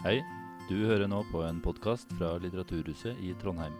[0.00, 0.22] Hei,
[0.64, 3.74] du hører nå på en podkast fra Litteraturhuset i Trondheim.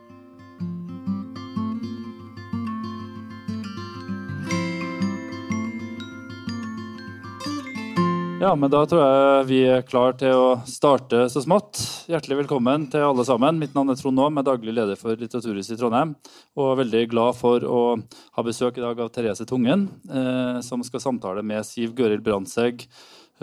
[8.40, 11.80] Ja, men da tror jeg vi er klar til å starte så smått.
[12.08, 13.56] Hjertelig velkommen til alle sammen.
[13.60, 16.14] Mitt navn er Trond Aam, er daglig leder for Litteraturhuset i Trondheim.
[16.56, 20.84] Og er veldig glad for å ha besøk i dag av Therese Tungen, eh, som
[20.84, 22.86] skal samtale med Siv Gøril Brandtzæg,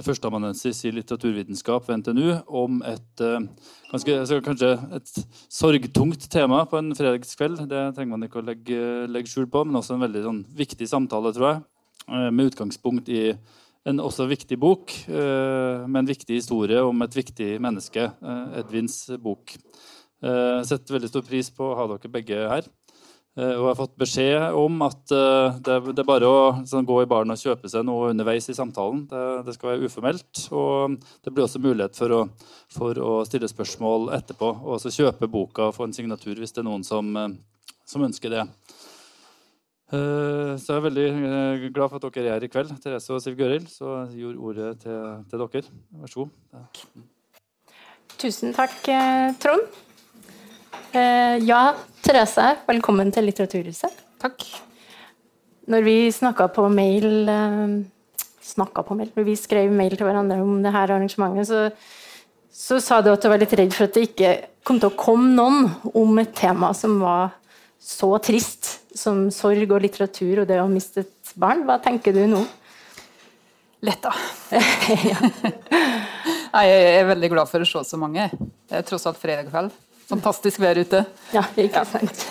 [0.05, 3.47] førsteamanuensis i litteraturvitenskap ved NTNU, om et eh,
[3.91, 5.13] ganske, kanskje et
[5.49, 7.63] sorgtungt tema på en fredagskveld.
[7.69, 8.79] Det trenger man ikke å legge,
[9.09, 11.61] legge skjul på, men også en veldig sånn, viktig samtale, tror jeg,
[12.07, 13.23] eh, med utgangspunkt i
[13.87, 18.09] en også viktig bok, eh, med en viktig historie om et viktig menneske.
[18.59, 19.55] Edvins bok.
[20.17, 22.65] Jeg setter veldig stor pris på å ha dere begge her.
[23.37, 27.03] Eh, og jeg har fått beskjed om at det, det er bare å sånn, gå
[27.03, 29.03] i baren og kjøpe seg noe underveis i samtalen.
[29.11, 30.43] Det, det, skal være uformelt.
[30.57, 32.23] Og det blir også mulighet for å,
[32.73, 34.49] for å stille spørsmål etterpå.
[34.65, 37.13] Og også kjøpe boka og få en signatur hvis det er noen som,
[37.85, 38.47] som ønsker det.
[39.87, 42.73] Så jeg er veldig glad for at dere er her i kveld.
[42.83, 45.75] Therese og Siv Gøril, så jeg gjorde ordet til, til, dere.
[46.01, 47.03] Vær så god.
[48.17, 48.81] Tusen takk,
[49.39, 49.85] Trond.
[51.47, 51.61] Ja,
[52.01, 53.93] Therese, velkommen til Litteraturhuset.
[54.21, 54.47] Takk.
[55.67, 57.29] Når vi snakka på mail
[58.47, 61.67] snakka på mail, når vi skrev mail til hverandre om det her arrangementet, så,
[62.51, 64.33] så sa du at du var litt redd for at det ikke
[64.67, 67.35] kom til å komme noen om et tema som var
[67.77, 71.65] så trist som sorg og litteratur og det å miste et barn.
[71.67, 72.41] Hva tenker du nå?
[73.85, 74.11] Letta.
[76.55, 78.25] Nei, jeg er veldig glad for å se så mange.
[78.67, 79.75] Det er tross alt fredag kveld.
[80.07, 81.03] Fantastisk vær ute.
[81.35, 82.23] Ja, ikke sant.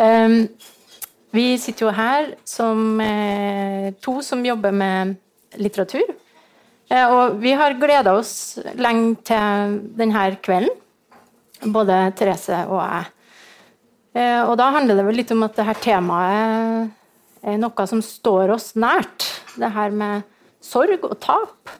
[0.00, 0.36] um,
[1.36, 5.14] vi sitter jo her som eh, to som jobber med
[5.60, 6.08] litteratur.
[6.90, 10.72] Eh, og vi har gleda oss lenge til denne kvelden,
[11.70, 13.12] både Therese og jeg.
[14.18, 16.90] Eh, og da handler det vel litt om at dette temaet
[17.46, 19.28] er noe som står oss nært.
[19.54, 20.26] Det her med
[20.60, 21.70] sorg og tap,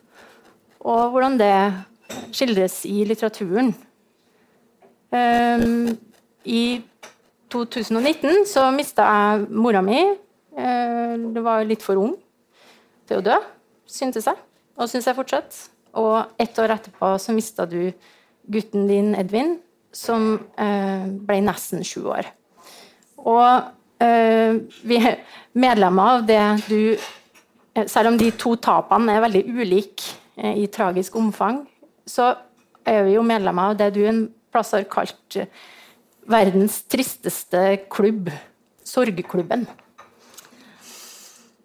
[0.81, 1.55] og hvordan det
[2.35, 3.75] skildres i litteraturen.
[5.11, 5.99] Um,
[6.47, 6.83] I
[7.51, 9.99] 2019 så mista jeg mora mi.
[10.55, 12.15] Uh, det var litt for ung
[13.11, 13.39] til å dø,
[13.91, 14.39] syntes jeg.
[14.79, 15.59] Og syns jeg fortsatt.
[15.99, 17.91] Og ett år etterpå så mista du
[18.51, 19.57] gutten din, Edvin,
[19.91, 22.31] som uh, ble nesten sju år.
[23.19, 23.47] Og
[24.07, 24.53] uh,
[24.87, 25.19] vi er
[25.59, 27.09] medlemmer av det du
[27.87, 31.61] Selv om de to tapene er veldig ulike i tragisk omfang,
[32.03, 32.33] så
[32.83, 35.39] er vi jo medlemmer av det du en plass har kalt
[36.31, 38.31] verdens tristeste klubb,
[38.87, 39.67] Sorgklubben.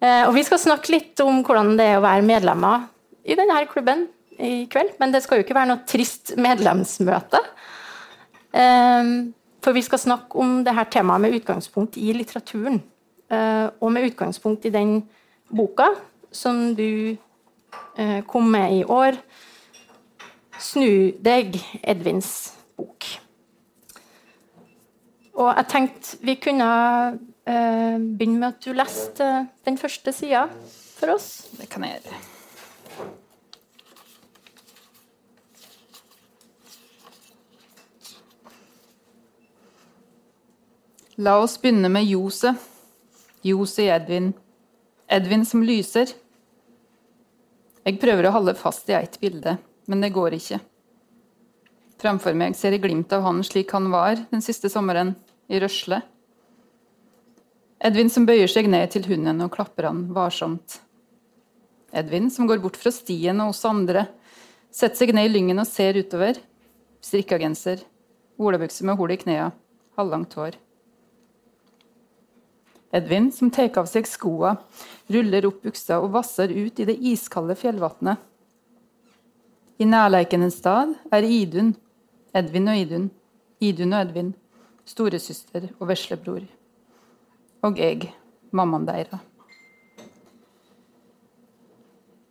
[0.06, 2.86] Og Vi skal snakke litt om hvordan det er å være medlemmer
[3.26, 4.04] i denne klubben
[4.38, 4.94] i kveld.
[5.00, 7.40] Men det skal jo ikke være noe trist medlemsmøte.
[8.52, 12.78] For vi skal snakke om dette temaet med utgangspunkt i litteraturen.
[13.80, 15.00] Og med utgangspunkt i den
[15.50, 15.88] boka
[16.30, 17.16] som du
[18.28, 19.18] kom med i år.
[20.56, 23.08] 'Snu deg', Edvins bok.
[25.36, 26.70] Og jeg tenkte vi kunne
[27.44, 29.28] eh, begynne med at du leste
[29.66, 30.46] den første sida
[30.96, 31.50] for oss.
[31.58, 32.22] Det kan jeg gjøre.
[41.16, 42.60] La oss begynne med ljoset.
[43.46, 44.32] Ljoset i Edvin.
[45.08, 46.12] Edvin som lyser.
[47.86, 49.54] Jeg prøver å holde fast i ett bilde,
[49.86, 50.58] men det går ikke.
[51.96, 55.14] Framfor meg ser jeg glimt av han slik han var den siste sommeren,
[55.46, 56.00] i røsle.
[57.86, 60.80] Edvin som bøyer seg ned til hunden og klapper han varsomt.
[61.96, 64.08] Edvin som går bort fra stien og oss andre,
[64.74, 66.40] setter seg ned i lyngen og ser utover.
[67.00, 67.84] Strikka genser,
[68.36, 69.54] olabukse med hull i knærne,
[69.96, 70.58] halvlangt hår.
[72.96, 74.56] Edvin som tar av seg skoa,
[75.12, 78.18] ruller opp buksa og vasser ut i det iskalde fjellvatnet.
[79.78, 81.74] I nærleiken en stad er Idun,
[82.36, 83.06] Edvin og Idun,
[83.64, 84.34] Idun og Edvin,
[84.86, 86.44] storesøster og veslebror.
[87.64, 88.10] Og jeg,
[88.52, 89.22] mammaen deira.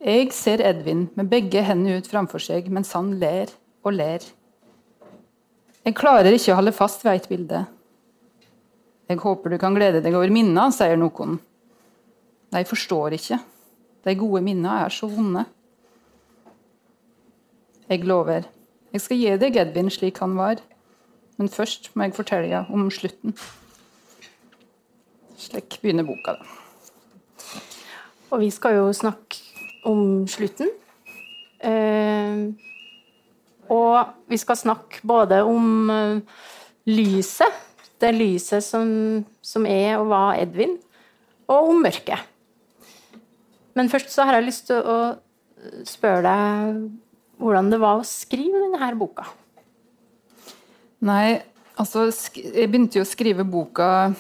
[0.06, 3.50] Jeg ser Edvin med begge hendene ut framfor seg mens han ler
[3.81, 4.22] og ler.
[5.86, 7.63] Jeg klarer ikke å holde fast ved et bilde.
[9.10, 11.40] Jeg håper du kan glede deg over minna, sier noen.
[12.54, 13.40] De forstår ikke.
[14.06, 15.46] De gode minna er så vonde.
[17.90, 18.46] Jeg lover.
[18.95, 20.62] Jeg skal gi deg Edvin slik han var.
[21.36, 23.33] Men først må jeg fortelle deg om slutten.
[25.36, 26.45] Slik begynner boka, da.
[28.31, 29.42] Og vi skal jo snakke
[29.86, 30.71] om slutten.
[31.59, 32.45] Eh,
[33.65, 36.19] Og vi skal snakke både om eh,
[36.86, 37.62] lyset,
[38.00, 40.77] det lyset som, som er og var Edvin,
[41.50, 42.21] og om mørket.
[43.74, 45.00] Men først så har jeg lyst til å
[45.89, 46.86] spørre deg
[47.41, 49.27] hvordan det var å skrive denne boka.
[51.05, 51.41] Nei,
[51.77, 54.13] altså Jeg begynte jo å skrive boka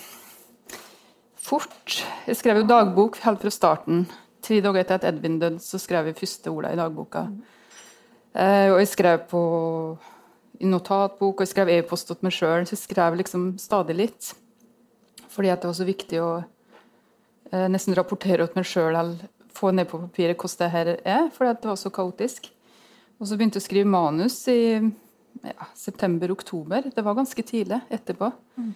[1.45, 2.01] fort.
[2.27, 4.05] Jeg skrev jo dagbok helt fra starten.
[4.45, 7.27] Tre dager etter at Edvin døde, så skrev jeg første ordene i dagboka.
[8.35, 9.41] Eh, og jeg skrev på
[10.59, 12.65] i notatbok, og jeg skrev e-post til meg sjøl.
[12.65, 14.33] Så jeg skrev liksom stadig litt.
[15.31, 19.71] Fordi at det var så viktig å eh, nesten rapportere til meg sjøl eller få
[19.71, 22.49] ned på papiret hvordan det her er, fordi at det var så kaotisk.
[23.19, 26.89] Og så begynte jeg å skrive manus i ja, september-oktober.
[26.95, 28.31] Det var ganske tidlig etterpå.
[28.59, 28.73] Mm.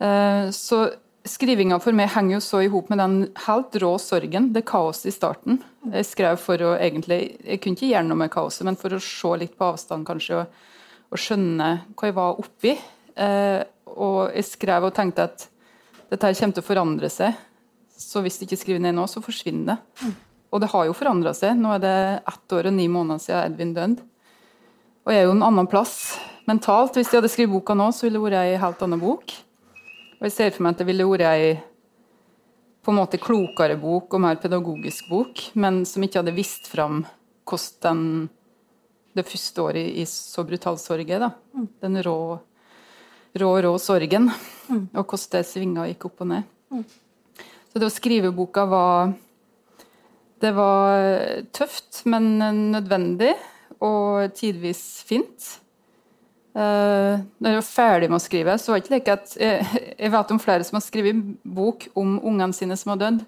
[0.00, 0.84] Eh, så
[1.28, 5.10] skrivinga for meg henger jo så i hop med den helt rå sorgen, det kaoset
[5.10, 5.60] i starten.
[5.92, 9.02] Jeg skrev for å egentlig Jeg kunne ikke gjøre noe med kaoset, men for å
[9.04, 12.74] se litt på avstand, kanskje, og, og skjønne hva jeg var oppi.
[13.20, 15.46] Eh, og jeg skrev og tenkte at
[16.10, 17.38] dette her kommer til å forandre seg.
[18.00, 20.10] Så hvis jeg ikke skriver ned nå, så forsvinner det.
[20.50, 21.58] Og det har jo forandra seg.
[21.58, 24.06] Nå er det ett år og ni måneder siden Edvin døde.
[25.06, 25.94] Og jeg er jo en annen plass
[26.50, 26.96] mentalt.
[26.98, 29.34] Hvis jeg hadde skrevet boka nå, så ville det vært ei helt annen bok.
[30.18, 31.44] Og jeg ser for meg at det ville vært ei
[32.80, 37.02] på en måte klokere bok og mer pedagogisk bok, men som ikke hadde vist fram
[37.48, 38.00] hvordan
[39.16, 41.26] det første året i så brutal sorg er.
[41.26, 41.30] da.
[41.82, 42.18] Den rå,
[43.42, 44.30] rå, rå sorgen.
[44.70, 46.86] Og hvordan det svinga gikk opp og ned.
[47.70, 49.12] Så det å skrive boka var
[50.40, 52.38] Det var tøft, men
[52.72, 53.34] nødvendig.
[53.80, 55.56] Og tidvis fint.
[56.50, 59.66] Uh, når jeg var ferdig med å skrive, så var det ikke like at jeg,
[60.02, 63.20] jeg, vet om flere som har skrevet bok om ungene sine som har dødd,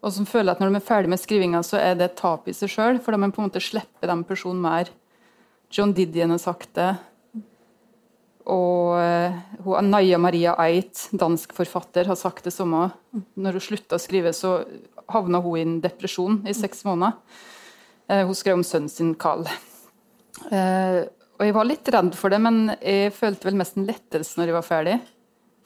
[0.00, 2.48] og som føler at når de er ferdig med skrivinga, så er det et tap
[2.48, 4.88] i seg sjøl, for da må på en måte slippe den personen mer.
[5.68, 6.94] John Didion har sagt det.
[8.48, 12.86] Og uh, Naya Maria Eit, dansk forfatter, har sagt det samme.
[13.36, 14.62] Når hun slutta å skrive, så
[15.12, 17.18] havna hun i en depresjon i seks måneder.
[18.10, 19.46] Uh, hun skrev om sønnen sin Carl.
[20.50, 21.06] Uh,
[21.36, 24.50] og jeg var litt redd for det, men jeg følte vel mest en lettelse når
[24.50, 24.96] jeg var ferdig.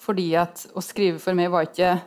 [0.00, 1.98] Fordi at å skrive for meg var ikke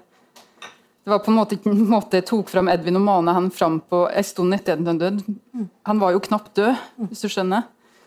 [1.04, 3.50] Det var på en måte ikke en måte jeg tok fram Edvin og mana han
[3.52, 5.36] fram på en stund etter at han døde.
[5.84, 6.80] Han var jo knapt død,
[7.10, 7.66] hvis du skjønner.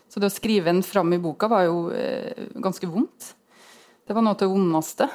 [0.09, 3.35] Så det å skrive en fram i boka var jo eh, ganske vondt.
[4.07, 5.07] Det var noe av det vondeste.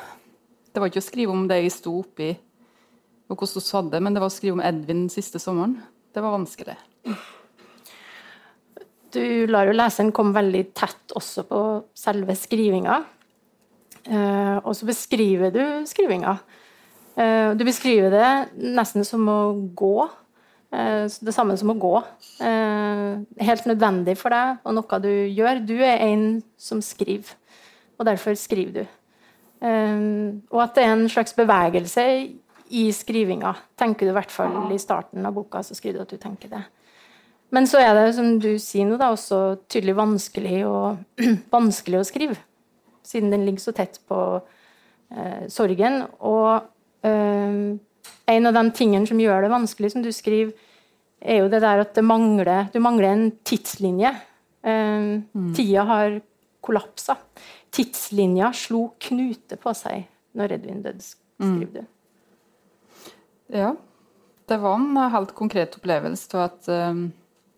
[0.71, 2.31] Det var ikke å skrive om det jeg sto oppi,
[3.33, 5.79] og hvordan vi hadde det, men det var å skrive om Edvin siste sommeren.
[6.13, 6.77] Det var vanskelig
[9.13, 11.61] du lar jo leseren komme veldig tett også på
[11.97, 13.03] selve skrivinga.
[14.03, 16.37] Eh, og så beskriver du skrivinga.
[17.15, 18.33] Eh, du beskriver det
[18.79, 19.41] nesten som å
[19.77, 19.97] gå.
[20.73, 21.95] Eh, det samme som å gå.
[22.41, 25.63] Eh, helt nødvendig for deg, og noe du gjør.
[25.69, 26.27] Du er en
[26.57, 27.37] som skriver,
[27.99, 28.85] og derfor skriver du.
[29.63, 30.07] Eh,
[30.51, 32.09] og at det er en slags bevegelse
[32.73, 35.61] i skrivinga, tenker du i hvert fall i starten av boka.
[35.63, 36.63] så skriver du at du tenker det.
[37.53, 41.03] Men så er det, som du sier nå, da, også tydelig vanskelig, og,
[41.57, 42.39] vanskelig å skrive.
[43.05, 44.19] Siden den ligger så tett på
[45.13, 46.01] eh, sorgen.
[46.25, 46.65] Og
[47.05, 47.61] eh,
[48.33, 50.55] en av de tingene som gjør det vanskelig, som du skriver,
[51.23, 54.17] er jo det der at det mangler, du mangler en tidslinje.
[54.65, 55.53] Eh, mm.
[55.59, 56.23] Tida har
[56.65, 57.21] kollapsa.
[57.73, 60.07] Tidslinja slo knute på seg
[60.39, 61.75] når Edvin døde, skriver mm.
[61.77, 61.85] du.
[63.53, 63.75] Ja.
[64.49, 67.11] Det var en helt konkret opplevelse av at um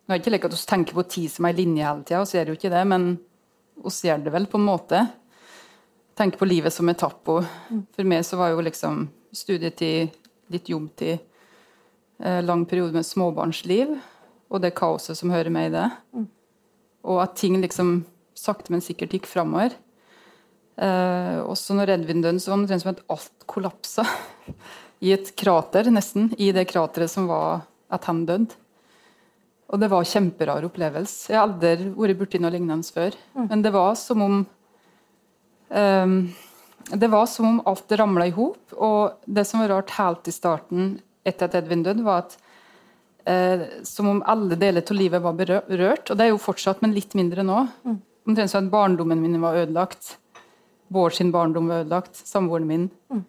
[0.05, 2.25] nå er det ikke like at vi tenker på tid som ei linje hele tida,
[2.29, 3.05] vi gjør jo ikke det, men
[3.81, 4.99] vi gjør det vel på en måte.
[6.15, 7.47] Tenker på livet som etapper.
[7.97, 10.13] For meg så var jo liksom studietid,
[10.53, 11.25] litt jobbtid,
[12.21, 13.97] eh, lang periode med småbarnsliv,
[14.53, 15.89] og det kaoset som hører med i det.
[17.09, 18.05] Og at ting liksom
[18.37, 19.73] sakte, men sikkert gikk framover.
[20.77, 24.05] Eh, også når Edvin døde, så var det omtrent som at alt kollapsa.
[25.01, 26.31] I et krater, nesten.
[26.39, 28.55] I det krateret som var at han døde.
[29.73, 31.33] Og det var en kjemperar opplevelse.
[31.33, 33.17] Jeg har aldri vært borti noe lignende før.
[33.35, 33.47] Mm.
[33.51, 34.41] Men det var som om
[35.71, 36.17] um,
[36.85, 38.77] Det var som om alt ramla i hop.
[38.77, 42.37] Og det som var rart helt i starten etter at Edvin døde, var at
[43.27, 46.11] uh, som om alle deler av livet var berørt.
[46.11, 47.65] Og det er jo fortsatt, men litt mindre nå.
[47.89, 48.03] Mm.
[48.29, 50.19] Omtrent som at barndommen min var ødelagt.
[50.93, 52.21] Bård sin barndom var ødelagt.
[52.21, 52.91] Samboeren min.
[53.13, 53.25] Mm.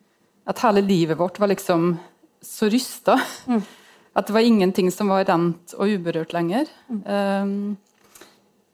[0.46, 1.96] At hele livet vårt var liksom
[2.42, 3.18] så rysta.
[3.48, 3.62] Mm.
[4.16, 6.70] At det var ingenting som var rent og uberørt lenger.
[6.88, 7.02] Mm.
[7.10, 7.78] Um,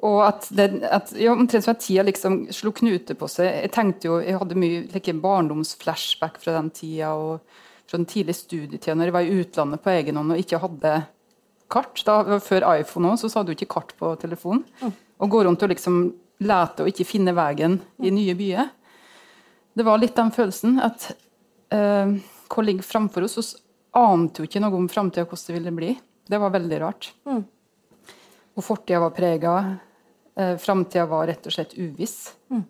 [0.02, 3.50] og at, det, at ja, omtrent som at tida liksom slo knute på seg.
[3.68, 7.40] Jeg tenkte jo, jeg hadde mye like, barndomsflashback fra den tida og
[7.86, 10.96] fra den tidlige studietida når jeg var i utlandet på egen hånd og ikke hadde
[11.72, 12.02] kart.
[12.08, 14.66] Da, før iPhone også, så hadde du ikke kart på telefonen.
[14.82, 14.94] Mm.
[15.22, 15.98] og gå rundt og liksom
[16.42, 18.72] lete og ikke finne veien i nye byer.
[19.78, 21.12] Det var litt den følelsen at
[21.72, 22.14] eh,
[22.52, 23.56] hva ligger framfor oss?
[23.56, 25.96] Vi ante jo ikke noe om framtida, hvordan det ville bli.
[26.28, 27.12] Det var veldig rart.
[27.28, 27.42] Mm.
[28.56, 29.56] Og fortida var prega.
[30.36, 32.34] Eh, framtida var rett og slett uviss.
[32.52, 32.64] Mm.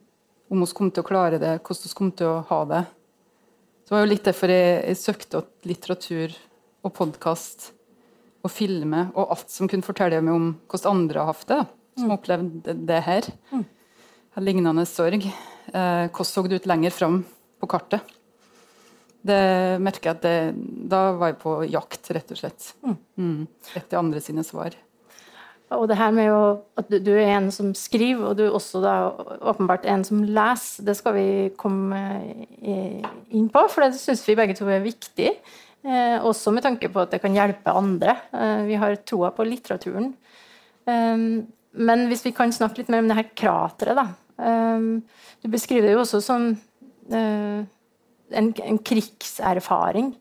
[0.52, 2.82] Om vi kom til å klare det, hvordan vi kom til å ha det.
[3.86, 6.34] Det var jo litt derfor jeg, jeg søkte opp litteratur
[6.82, 7.72] og podkast
[8.42, 11.62] og filme og alt som kunne fortelle meg om hvordan andre har hatt det.
[12.00, 12.16] Som mm.
[12.16, 13.30] opplevde det, det her.
[13.52, 13.66] Mm.
[14.42, 15.28] Lignende sorg.
[15.28, 17.22] Eh, hvordan så det ut lenger fram
[17.62, 18.18] på kartet?
[19.22, 19.42] Det
[19.84, 20.38] merker jeg at det,
[20.90, 22.72] Da var jeg på jakt, rett og slett.
[22.82, 23.44] Mm.
[23.78, 24.74] Etter andre sine svar.
[25.72, 26.40] Og det her med jo,
[26.80, 28.96] at du, du er en som skriver, og du er også da
[29.54, 31.28] åpenbart en som leser, det skal vi
[31.60, 32.02] komme
[32.60, 33.00] eh,
[33.32, 35.30] inn på, for det syns vi begge to er viktig.
[35.82, 38.18] Eh, også med tanke på at det kan hjelpe andre.
[38.36, 40.12] Eh, vi har troa på litteraturen.
[40.92, 41.18] Eh,
[41.72, 44.10] men hvis vi kan snakke litt mer om det her krateret, da.
[44.44, 44.90] Eh,
[45.40, 46.52] du beskriver det jo også som
[47.16, 47.64] eh,
[48.38, 50.14] en, en krigserfaring.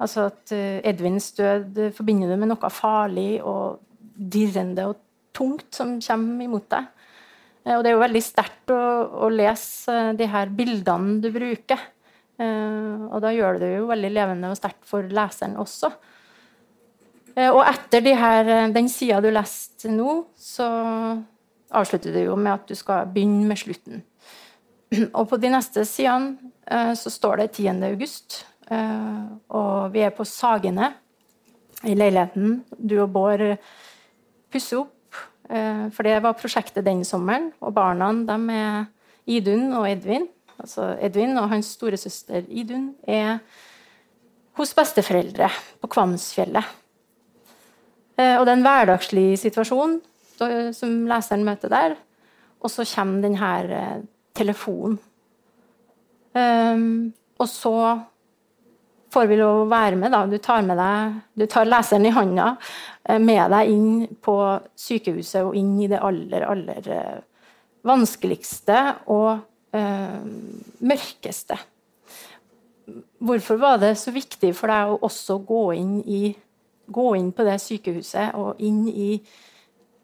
[0.00, 3.80] Altså at eh, Edvins død forbinder du med noe farlig og
[4.16, 5.00] dirrende og
[5.36, 6.88] tungt som kommer imot deg.
[7.66, 8.80] Eh, Og det er jo veldig sterkt å,
[9.26, 11.88] å lese eh, de her bildene du bruker.
[12.40, 15.90] Og da gjør det jo veldig levende og sterkt for leseren også.
[17.36, 20.70] Og etter de her, den sida du leste nå, så
[21.68, 24.00] avslutter du jo med at du skal begynne med slutten.
[25.18, 27.84] Og på de neste sidene eh, så står det 10.
[27.86, 29.22] august, eh,
[29.54, 30.92] og vi er på Sagene
[31.86, 32.60] i leiligheten.
[32.74, 33.44] Du og Bård
[34.50, 37.52] pusser opp, eh, for det var prosjektet den sommeren.
[37.62, 38.90] Og barna de er
[39.30, 40.26] Idun og Edvin.
[40.60, 43.38] Altså Edvin og hans storesøster Idun er
[44.58, 45.48] hos besteforeldre
[45.80, 46.76] på Kvamsfjellet.
[48.20, 49.94] Og det er en hverdagslig situasjon
[50.76, 51.94] som leseren møter der.
[52.60, 53.38] Og så kommer den
[54.34, 54.98] eh.
[56.30, 57.74] Um, og så
[59.10, 60.12] får vi lov å være med.
[60.14, 60.24] Da.
[60.30, 62.52] Du tar deg, du tar leseren i hånda
[63.08, 63.90] eh, med deg inn
[64.22, 64.36] på
[64.78, 67.18] sykehuset og inn i det aller, aller eh,
[67.86, 68.78] vanskeligste
[69.10, 69.30] og
[69.76, 70.20] eh,
[70.84, 71.58] mørkeste.
[73.20, 76.34] Hvorfor var det så viktig for deg å også gå inn, i,
[76.90, 79.12] gå inn på det sykehuset og inn i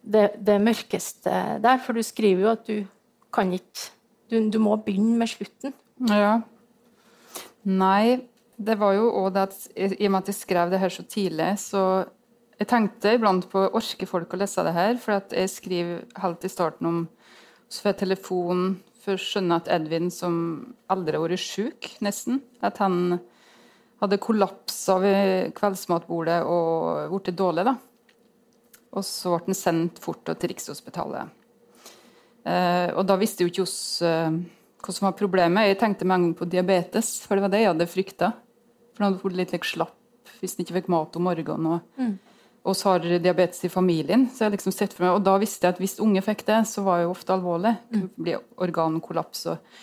[0.03, 1.83] det, det mørkeste der?
[1.83, 2.77] For du skriver jo at du
[3.35, 3.96] kan ikke
[4.31, 5.75] Du, du må begynne med slutten.
[6.11, 6.41] Ja.
[7.67, 10.93] Nei, det var jo òg det at i og med at jeg skrev det her
[10.93, 11.83] så tidlig, så
[12.57, 16.51] jeg tenkte iblant på orker folk å lese det her, for jeg skriver helt i
[16.53, 17.01] starten om
[17.69, 18.61] så får jeg telefon
[19.03, 20.37] for å skjønne at Edvin, som
[20.91, 23.19] aldri har vært sjuk, nesten, at han
[24.03, 27.77] hadde kollapsa ved kveldsmatbordet og blitt dårlig, da.
[28.97, 31.36] Og så ble han sendt fort til Rikshospitalet.
[32.47, 34.31] Eh, og da visste jo ikke oss eh,
[34.85, 35.67] hva som var problemet.
[35.71, 38.31] Jeg tenkte med en gang på diabetes, for det var det jeg hadde frykta.
[38.95, 39.95] For han hadde vært litt like, slapp
[40.41, 42.17] hvis han ikke fikk mat om morgenen.
[42.67, 44.27] Og, så har diabetes i familien.
[44.29, 46.59] Så jeg liksom sett for meg, Og da visste jeg at hvis unge fikk det,
[46.69, 47.77] så var det jo ofte alvorlig.
[47.79, 48.35] Det kunne bli
[48.67, 49.47] organkollaps.
[49.53, 49.79] Og.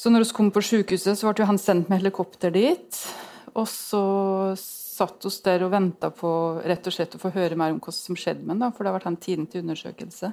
[0.00, 3.02] Så når vi kom på sykehuset, så ble han sendt med helikopter dit.
[3.52, 4.02] Og så
[4.56, 6.30] satt oss der og venta på
[6.64, 8.92] rett og slett å få høre mer om hva som skjedde med ham, for det
[8.92, 10.32] har vært en tiden til undersøkelse.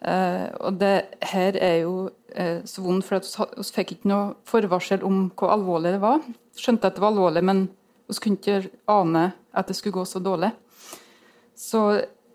[0.00, 0.94] Eh, og det
[1.32, 5.54] her er jo eh, så vondt, for at vi fikk ikke noe forvarsel om hvor
[5.54, 6.22] alvorlig det var.
[6.58, 7.64] Skjønte at det var alvorlig, men
[8.08, 10.52] vi kunne ikke ane at det skulle gå så dårlig.
[11.58, 11.82] Så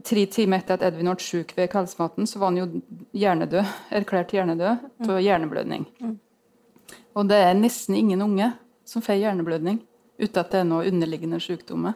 [0.04, 2.68] tre timer etter at Edvin ble syk ved kveldsmaten, så var han jo
[3.16, 5.88] hjernedød, erklært hjernedød av hjerneblødning.
[7.14, 8.52] Og det er nesten ingen unge
[8.90, 9.80] som får hjerneblødning
[10.20, 11.96] uten at det er noe underliggende sykdommer.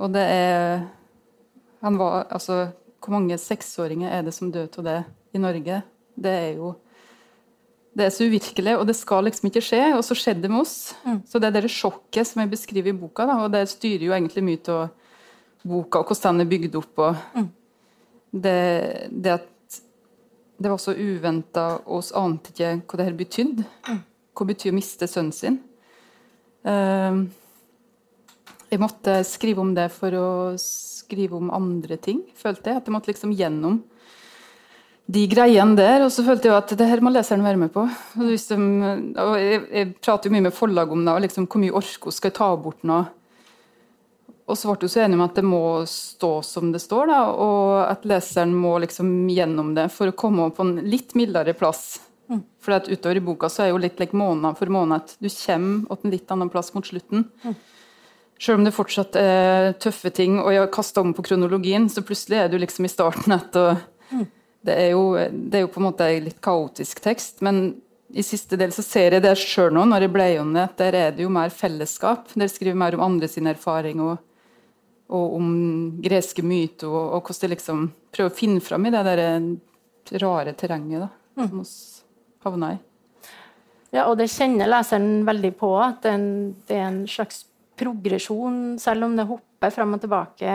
[0.00, 0.88] Og det er
[1.80, 2.68] han var, altså,
[3.00, 5.00] Hvor mange seksåringer er det som dør av det
[5.34, 5.82] i Norge?
[6.20, 6.74] Det er jo
[7.96, 9.80] det er så uvirkelig, og det skal liksom ikke skje.
[9.96, 10.92] Og så skjedde det med oss.
[11.26, 14.14] Så det er det sjokket som jeg beskriver i boka, da, og det styrer jo
[14.14, 14.92] egentlig mye av
[15.66, 17.02] boka, og hvordan den er bygd opp.
[17.02, 17.48] og
[18.30, 19.80] det, det at
[20.60, 23.66] det var så uventa, og vi ante ikke hva det her betydde.
[24.36, 25.58] Hva betyr å miste sønnen sin.
[26.68, 27.20] Eh,
[28.70, 30.28] jeg måtte skrive om det for å
[30.60, 32.80] skrive om andre ting, følte jeg.
[32.80, 33.80] At jeg måtte liksom gjennom
[35.10, 36.04] de greiene der.
[36.06, 37.86] Og så følte jeg at det her må leseren være med på.
[38.18, 38.66] Og, liksom,
[39.18, 42.14] og jeg, jeg prater jo mye med forlag om det, og liksom, hvor mye orko
[42.14, 43.00] skal jeg ta bort nå?
[44.50, 47.18] Og så ble vi så enige om at det må stå som det står, da,
[47.30, 52.00] og at leseren må liksom gjennom det for å komme på en litt mildere plass.
[52.62, 55.86] For utover i boka så er jo litt like måned for måned at du kommer
[55.98, 57.24] til en litt annen plass mot slutten.
[58.40, 62.00] Selv om det fortsatt er tøffe ting, og jeg har kasta om på kronologien, så
[62.06, 63.82] plutselig er du liksom i starten etter
[64.64, 67.74] det, er jo, det er jo på en måte en litt kaotisk tekst, men
[68.10, 70.80] i siste del så ser jeg det sjøl nå, når jeg ble om det, at
[70.80, 72.32] der er det jo mer fellesskap.
[72.34, 74.16] Der skriver mer om andre sin erfaring og,
[75.12, 75.50] og om
[76.02, 79.24] greske myter, og, og hvordan de liksom prøver å finne fram i det der
[80.24, 81.10] rare terrenget da,
[81.46, 81.68] som vi
[82.44, 82.80] havna i.
[83.94, 86.28] Ja, og det kjenner leseren veldig på, at det er en,
[86.66, 87.44] det er en slags
[87.80, 90.54] progresjon, selv om det hopper fram og tilbake.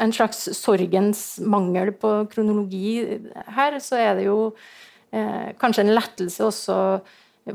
[0.00, 2.98] En slags sorgens mangel på kronologi
[3.56, 4.38] her, så er det jo
[5.12, 6.78] eh, kanskje en lettelse også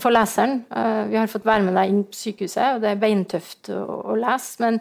[0.02, 0.64] for leseren.
[0.70, 3.84] Eh, vi har fått være med deg inn på sykehuset, og det er beintøft å,
[4.14, 4.64] å lese.
[4.64, 4.80] Men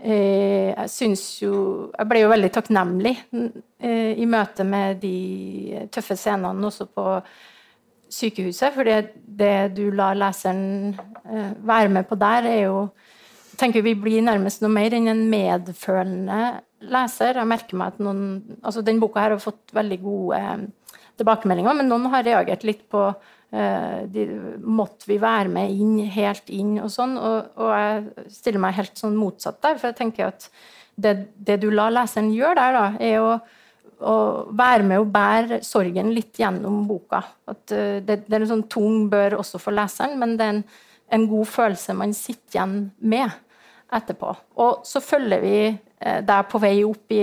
[0.00, 1.54] eh, jeg syns jo
[1.96, 7.06] Jeg ble jo veldig takknemlig eh, i møte med de tøffe scenene også på
[8.10, 8.88] sykehuset, for
[9.40, 10.94] det du lar leseren
[11.30, 12.88] eh, være med på der, er jo
[13.60, 16.40] tenker Vi blir nærmest noe mer enn en medfølende
[16.90, 17.36] leser.
[17.36, 18.22] Jeg merker meg at noen,
[18.62, 20.64] altså Den boka her har fått veldig gode eh,
[21.20, 24.26] tilbakemeldinger, men noen har reagert litt på uh, de,
[24.64, 27.18] Måtte vi være med inn, helt inn og sånn?
[27.20, 30.48] Og, og jeg stiller meg helt sånn motsatt der, for jeg tenker at
[31.00, 33.32] det, det du lar leseren gjøre der, da, er å
[34.00, 37.18] å være med og bære sorgen litt gjennom boka.
[37.52, 40.54] At uh, det, det, er en sånn tung bør også for leseren, men det er
[40.54, 40.62] en,
[41.12, 42.78] en god følelse man sitter igjen
[43.12, 43.28] med
[43.96, 44.32] etterpå.
[44.62, 47.22] Og så følger vi uh, deg på vei opp i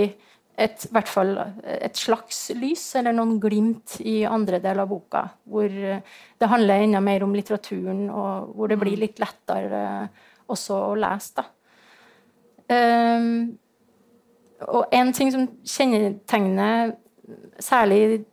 [0.58, 5.68] et, hvert fall et slags lys, eller noen glimt i andre del av boka, hvor
[5.68, 6.00] uh,
[6.38, 9.84] det handler enda mer om litteraturen, og hvor det blir litt lettere
[10.48, 11.38] også å lese.
[11.38, 11.48] da.
[12.68, 13.56] Um,
[14.66, 16.90] og en ting som kjennetegner
[17.62, 18.24] særlig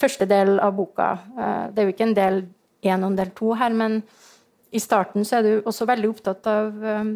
[0.00, 2.40] første del av boka eh, Det er jo ikke en del
[2.86, 4.00] én og en del to her, men
[4.70, 7.08] i starten så er du også veldig opptatt av uh,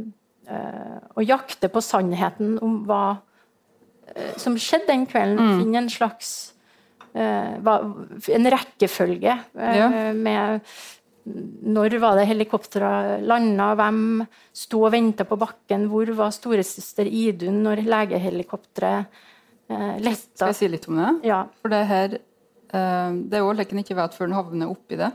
[0.50, 5.38] å jakte på sannheten om hva uh, som skjedde den kvelden.
[5.38, 5.60] Mm.
[5.60, 6.30] Finne en slags
[7.10, 7.74] hva,
[8.30, 9.86] En rekkefølge Ja.
[10.14, 10.60] med
[11.30, 13.72] når var det helikopteret landa?
[13.78, 14.00] Hvem
[14.56, 15.88] sto og venta på bakken?
[15.92, 19.20] Hvor var storesøster Idun når legehelikopteret
[19.68, 20.50] eh, letta?
[20.50, 21.10] Skal jeg si litt om det?
[21.28, 21.42] Ja.
[21.60, 25.10] For det her eh, Det er òg leken ikke vet før en havner oppi det.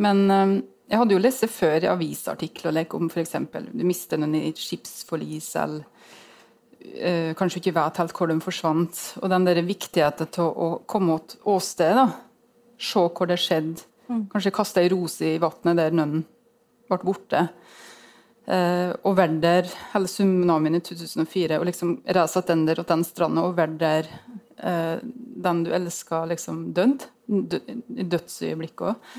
[0.00, 0.54] Men eh,
[0.90, 3.36] jeg hadde jo lest før i avisartikler like, om f.eks.
[3.70, 5.84] du mister noen i et skipsforlis, eller
[6.98, 9.02] eh, kanskje ikke vet helt hvor de forsvant.
[9.22, 12.08] Og den der viktigheten til å komme åt åstedet.
[12.80, 13.86] Se hvor det skjedde.
[14.32, 16.24] Kanskje kaste ei rose i vannet der noen
[16.90, 17.44] ble borte.
[18.50, 23.44] Eh, og være der hele tsunamien i 2004, og liksom reise tilbake til den stranda
[23.46, 24.10] og være der
[24.58, 24.96] eh,
[25.46, 27.12] den du elsker, liksom døde.
[27.30, 27.60] Dø,
[27.94, 29.14] I dødsøyeblikket òg.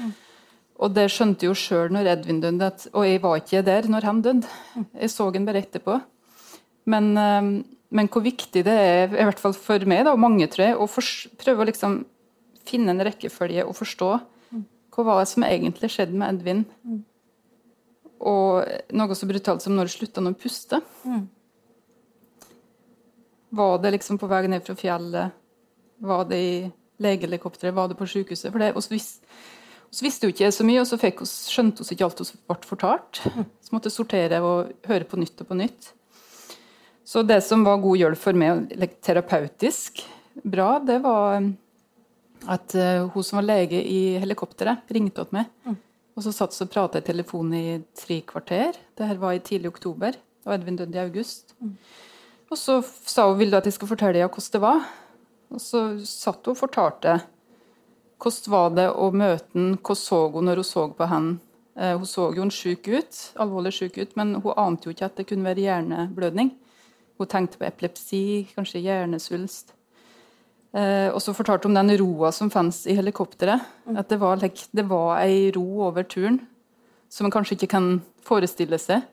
[0.81, 4.21] Og det skjønte jo sjøl når Edvin døde, og jeg var ikke der når han
[4.25, 4.49] døde.
[4.97, 5.99] Jeg så han bare etterpå.
[6.89, 7.49] Men, eh,
[7.91, 10.77] men hvor viktig det er, i hvert fall for meg da, og mange, tror jeg,
[10.79, 11.99] å fors- prøve å liksom
[12.65, 14.09] finne en rekkefølge og forstå
[14.91, 16.65] hva var det som egentlig skjedde med Edvin.
[18.21, 20.81] Og noe så brutalt som når slutta han å puste.
[23.51, 25.31] Var det liksom på vei ned fra fjellet?
[26.01, 26.53] Var det i
[27.01, 27.73] legehelikopteret?
[27.75, 28.51] Var det på sykehuset?
[28.51, 28.89] For det, oss,
[29.91, 32.69] oss visste hun ikke så mye, og så oss, skjønte hun ikke alt hun ble
[32.69, 33.23] fortalt.
[33.61, 35.91] Så måtte sortere og høre på nytt og på nytt.
[37.07, 38.71] Så det som var god hjelp for meg,
[39.03, 40.03] terapeutisk
[40.47, 41.43] bra, det var
[42.51, 45.49] at eh, hun som var lege i helikopteret, ringte til meg.
[46.15, 48.77] Og så satt og pratet i telefonen i tre kvarter.
[48.97, 50.17] Det her var i tidlig oktober.
[50.45, 51.53] Og Edvin døde i august.
[52.51, 54.81] Og så sa hun ville du at jeg skal fortelle deg hvordan det var.
[55.51, 57.19] Og så satt hun og fortalte
[58.21, 59.73] hvordan var det å møte ham?
[59.81, 61.31] hvordan så hun når hun så på han.
[61.75, 65.07] Eh, hun så jo en syk ut, alvorlig syk ut, men hun ante jo ikke
[65.09, 66.51] at det kunne være hjerneblødning.
[67.17, 68.23] Hun tenkte på epilepsi,
[68.55, 69.73] kanskje hjernesvulst.
[70.71, 73.65] Eh, og så fortalte hun om den roa som fantes i helikopteret.
[73.97, 76.39] At det var, det var ei ro over turen
[77.11, 77.87] som en kanskje ikke kan
[78.23, 79.03] forestille seg.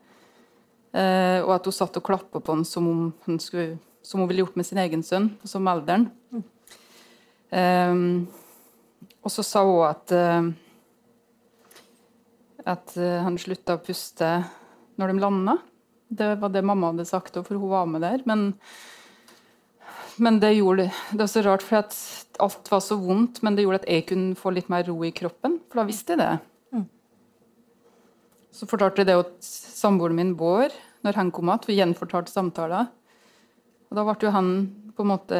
[0.95, 4.29] Eh, og at hun satt og klappa på han som om hun, skulle, som hun
[4.29, 6.07] ville gjort med sin egen sønn, som alderen.
[7.51, 7.93] Eh,
[9.23, 10.49] og så sa hun at eh,
[12.69, 14.29] at eh, han slutta å puste
[14.99, 15.57] når de landa.
[16.09, 18.23] Det var det mamma hadde sagt, for hun var med der.
[18.29, 18.53] Men
[20.19, 21.95] men det gjorde det var så rart, for at
[22.43, 25.13] alt var så vondt, men det gjorde at jeg kunne få litt mer ro i
[25.15, 26.83] kroppen, for da visste jeg det.
[28.51, 29.47] Så fortalte jeg det til
[29.79, 30.75] samboeren min Bård
[31.07, 31.67] når han kom igjen.
[31.69, 32.89] Vi gjenfortalte samtaler.
[33.87, 34.49] Og da ble jo han
[34.97, 35.39] på en måte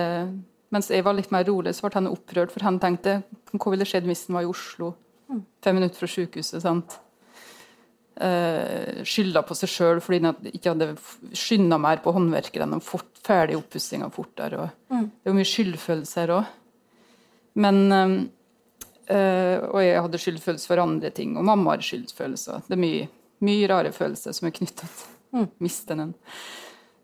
[0.69, 3.87] Mens jeg var litt mer rolig, så ble han opprørt, for han tenkte hva ville
[3.89, 4.93] skjedd hvis han var i Oslo?
[5.63, 6.61] Fem minutter fra sykehuset.
[6.61, 6.99] sant?
[8.19, 10.89] eh, skylda på seg sjøl fordi han ikke hadde
[11.37, 14.65] skynda mer på håndverkerne og fått ferdig oppussinga fortere.
[14.65, 16.51] Og, Det jo mye skyldfølelse her òg.
[17.59, 18.15] Men eh,
[19.15, 22.63] eh, Og jeg hadde skyldfølelse for andre ting, og mamma har skyldfølelse.
[22.67, 23.09] Det er mye,
[23.45, 26.15] mye rare følelser som er knytta til miste den.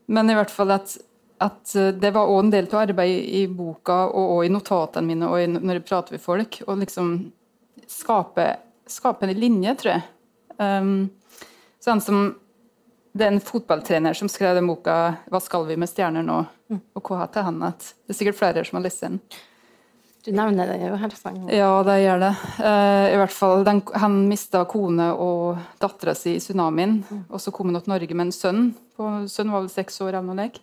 [0.07, 0.97] Men i hvert fall at,
[1.43, 5.09] at eh, det var òg en del av arbeidet i boka og, og i notatene
[5.09, 7.13] mine og i, når jeg prater med folk, å liksom
[7.91, 8.47] skape,
[8.89, 10.05] skape en linje, tror jeg.
[10.55, 11.09] Um,
[11.83, 12.27] sånn som
[13.15, 16.45] det er en fotballtrener som skrev den boka 'Hva skal vi med stjerner nå?'
[16.95, 17.61] Og hva heter han?
[17.63, 19.19] At det er sikkert flere som har lest den.
[20.25, 21.09] Du nevner det jo her.
[21.09, 21.49] tiden.
[21.53, 22.35] Ja, det gjør det.
[22.59, 27.03] Uh, I hvert fall, den, Han mista kone og dattera si i tsunamien.
[27.29, 28.75] Og så kom han til Norge med en sønn.
[28.97, 30.15] På, sønnen var vel seks år.
[30.15, 30.59] eller noe like.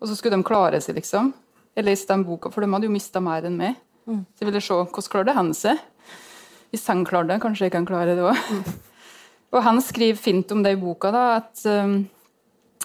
[0.00, 1.32] Og så skulle de klare seg, liksom.
[1.76, 3.76] Jeg leste den boka, for de hadde jo mista mer enn meg.
[4.06, 5.80] Så jeg ville se hvordan klarte han seg.
[6.70, 8.36] Hvis han klarer det, kanskje jeg kan klare det òg.
[9.54, 11.94] Og han skriver fint om det i boka, da, at um,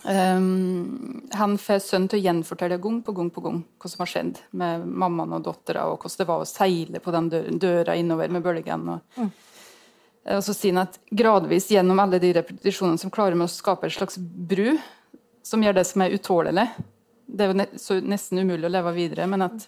[0.05, 4.11] um, han får sønnen til å gjenfortelle gang på gang på gang hva som har
[4.11, 7.97] skjedd med mammaen og dattera, og hvordan det var å seile på den døra, døra
[7.99, 8.99] innover med bølgene.
[9.01, 9.33] Og,
[10.37, 13.89] og så sier han at gradvis gjennom alle de repetisjonene som klarer med å skape
[13.89, 14.77] en slags bru,
[15.43, 16.69] som gjør det som er utålelig
[17.31, 19.67] Det er jo så nesten umulig å leve videre, men at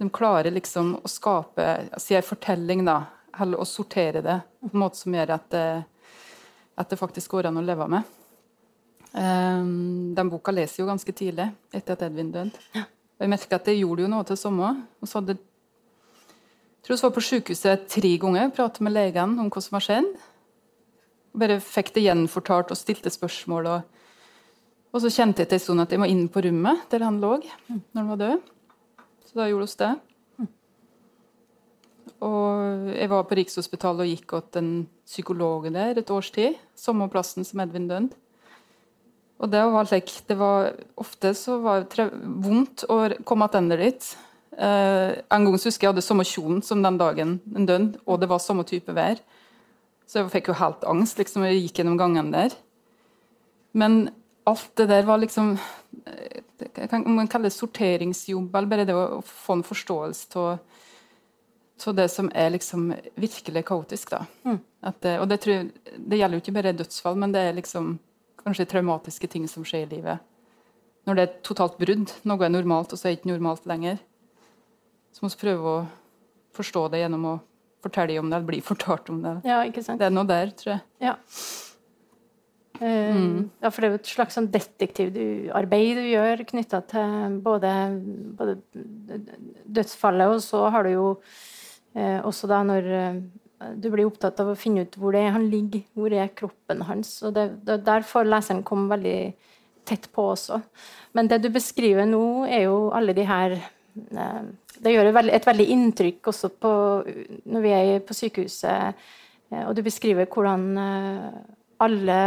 [0.00, 3.02] de klarer liksom å skape altså en fortelling, da,
[3.36, 5.66] eller å sortere det på en måte som gjør at det,
[6.80, 8.16] at det faktisk går an å leve med.
[9.10, 12.64] Um, den boka leser jo ganske tidlig, etter at Edvin døde.
[13.20, 14.78] Og jeg merka at det gjorde jo noe til sommer.
[15.02, 15.36] Og så hadde
[16.80, 19.84] jeg tror jeg var på sykehuset tre ganger, pratet med legen om hva som har
[19.84, 20.06] skjedd.
[21.36, 23.68] Bare fikk det gjenfortalt og stilte spørsmål.
[23.68, 23.99] Og,
[24.90, 27.36] og så kjente jeg til en at jeg må inn på rommet der han lå
[27.70, 28.40] når han var død.
[29.26, 29.92] Så da gjorde vi det.
[32.20, 34.72] Og jeg var på Rikshospitalet og gikk til en
[35.06, 36.58] psykolog der et års tid.
[36.76, 38.10] Samme plassen som Edvin døde.
[39.40, 44.10] Og det var, like, det var ofte så var det vondt å komme tilbake dit.
[44.52, 48.28] Eh, en gang husker jeg hadde samme kjolen som den dagen den døde, og det
[48.28, 49.22] var samme type vær.
[50.04, 52.58] Så jeg fikk jo helt angst liksom, jeg gikk gjennom gangene der.
[53.72, 54.10] Men
[54.48, 55.58] alt det der var liksom
[56.80, 60.38] Om kan Man kaller det sorteringsjobb, eller bare det å få en forståelse
[61.86, 64.10] av det som er liksom virkelig kaotisk.
[64.10, 64.24] da.
[65.00, 67.94] Det, og det, jeg, det, gjelder jo ikke bare dødsfall, men det er liksom
[68.44, 70.18] kanskje traumatiske ting som skjer i livet.
[71.08, 73.64] Når det er et totalt brudd, noe er normalt, og så er det ikke normalt
[73.68, 73.96] lenger.
[75.12, 75.80] Så må vi prøve å
[76.56, 77.34] forstå det gjennom å
[77.80, 79.34] fortelle om det, eller bli fortalt om det.
[79.48, 80.00] Ja, ikke sant?
[80.00, 80.84] Det er noe der, tror jeg.
[81.00, 81.16] Ja.
[82.80, 87.72] Uh, ja, for det er jo et slags sånn detektivarbeid du gjør knytta til både,
[88.38, 88.54] både,
[89.68, 91.10] dødsfallet, og så har du jo
[91.92, 93.18] eh, også da når uh,
[93.76, 96.86] du blir opptatt av å finne ut hvor det er han ligger, hvor er kroppen
[96.88, 97.12] hans.
[97.20, 99.18] og det, det, Der får leseren komme veldig
[99.84, 100.62] tett på også.
[101.12, 103.58] Men det du beskriver nå, er jo alle de her
[104.80, 106.70] Det gjør et veldig inntrykk også på,
[107.52, 109.08] når vi er på sykehuset,
[109.66, 110.62] og du beskriver hvordan
[111.80, 112.20] alle,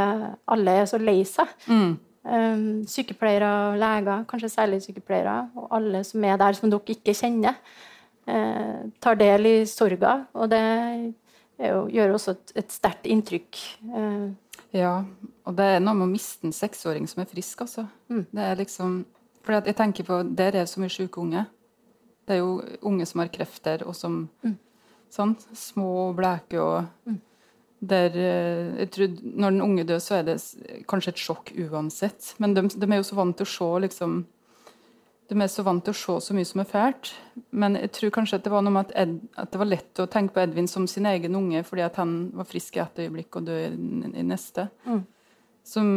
[0.50, 1.50] alle, er så lei seg.
[1.68, 1.96] Mm.
[2.24, 7.58] Um, sykepleiere, leger, kanskje særlig sykepleiere, og alle som er der som dere ikke kjenner,
[8.30, 10.22] uh, tar del i sorga.
[10.34, 10.64] Og det
[11.60, 13.60] jo, gjør også et, et sterkt inntrykk.
[13.92, 14.32] Uh,
[14.74, 14.94] ja,
[15.46, 17.86] og det er noe med å miste en seksåring som er frisk, altså.
[18.10, 18.24] Mm.
[18.32, 19.04] Det er liksom
[19.44, 21.44] For jeg tenker på Der er så mye syke unge.
[22.24, 24.56] Det er jo unge som har krefter, og som mm.
[25.12, 27.20] sånn, Små og bleke og mm.
[27.84, 28.14] Der,
[28.80, 30.38] jeg tror, når den unge dør, så er det
[30.88, 32.30] kanskje et sjokk uansett.
[32.40, 34.22] Men de, de er jo så vant til å se liksom,
[35.32, 37.12] de er så vant til å se så mye som er fælt.
[37.52, 40.00] Men jeg tror kanskje at det var noe med at, Ed, at det var lett
[40.00, 43.04] å tenke på Edvin som sin egen unge, fordi at han var frisk i ett
[43.04, 44.70] øyeblikk og død i, i neste.
[44.88, 45.04] Mm.
[45.68, 45.90] Som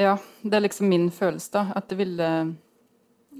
[0.00, 1.66] Ja, det er liksom min følelse, da.
[1.76, 2.28] At det ville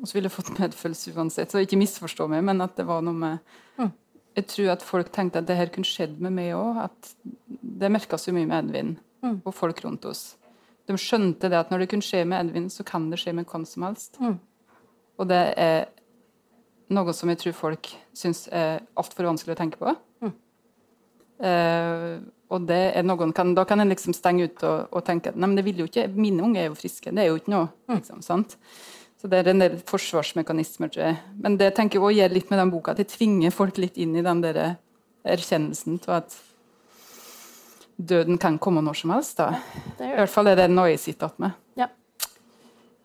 [0.02, 1.50] Og så ville jeg fått medfølelse uansett.
[1.50, 3.92] Så ikke misforstå meg, men at det var noe med mm
[4.36, 6.84] jeg tror at folk tenkte at det her kunne skjedd med meg òg.
[6.86, 7.12] At
[7.82, 9.42] det merka så mye med Edvin mm.
[9.44, 10.32] og folk rundt oss.
[10.88, 13.46] De skjønte det at når det kunne skje med Edvin, så kan det skje med
[13.50, 14.18] hvem som helst.
[14.20, 14.38] Mm.
[15.20, 15.84] Og det er
[16.92, 19.92] noe som jeg tror folk syns er altfor vanskelig å tenke på.
[20.24, 20.32] Mm.
[21.48, 22.16] Eh,
[22.52, 25.38] og det er noen kan, Da kan en liksom stenge ut og, og tenke at
[25.38, 27.12] nei, men det vil jo ikke, mine unge er jo friske.
[27.12, 27.70] Det er jo ikke noe.
[27.88, 27.96] Mm.
[27.96, 28.58] Liksom, sant?
[29.22, 31.18] Så det er en del forsvarsmekanismer, tror jeg.
[31.38, 34.00] Men det tenker jeg også gjelder litt med den boka, at jeg tvinger folk litt
[34.02, 34.58] inn i den der
[35.22, 36.34] erkjennelsen av at
[37.94, 39.36] døden kan komme når som helst.
[39.38, 39.60] da.
[40.02, 41.60] I hvert fall er det noe jeg sitter igjen med.
[41.78, 41.86] Ja.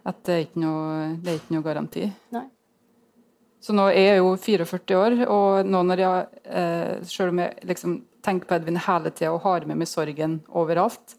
[0.09, 0.87] At det er ikke noe,
[1.21, 2.07] det er ikke noe garanti.
[2.33, 2.45] Nei.
[3.61, 7.69] Så nå er jeg jo 44 år, og nå når jeg, eh, selv om jeg
[7.75, 11.13] liksom tenker på Edvin hele tida og har med meg sorgen overalt,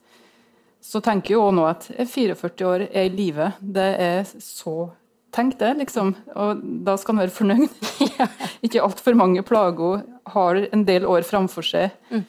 [0.81, 3.53] så tenker jeg jo nå at er 44 år, er i live.
[3.61, 4.91] Det er så
[5.29, 6.15] Tenk det, liksom.
[6.41, 7.75] Og da skal en være fornøyd.
[8.65, 10.01] Ikke altfor mange plager.
[10.33, 11.93] Har en del år framfor seg.
[12.09, 12.23] Mm.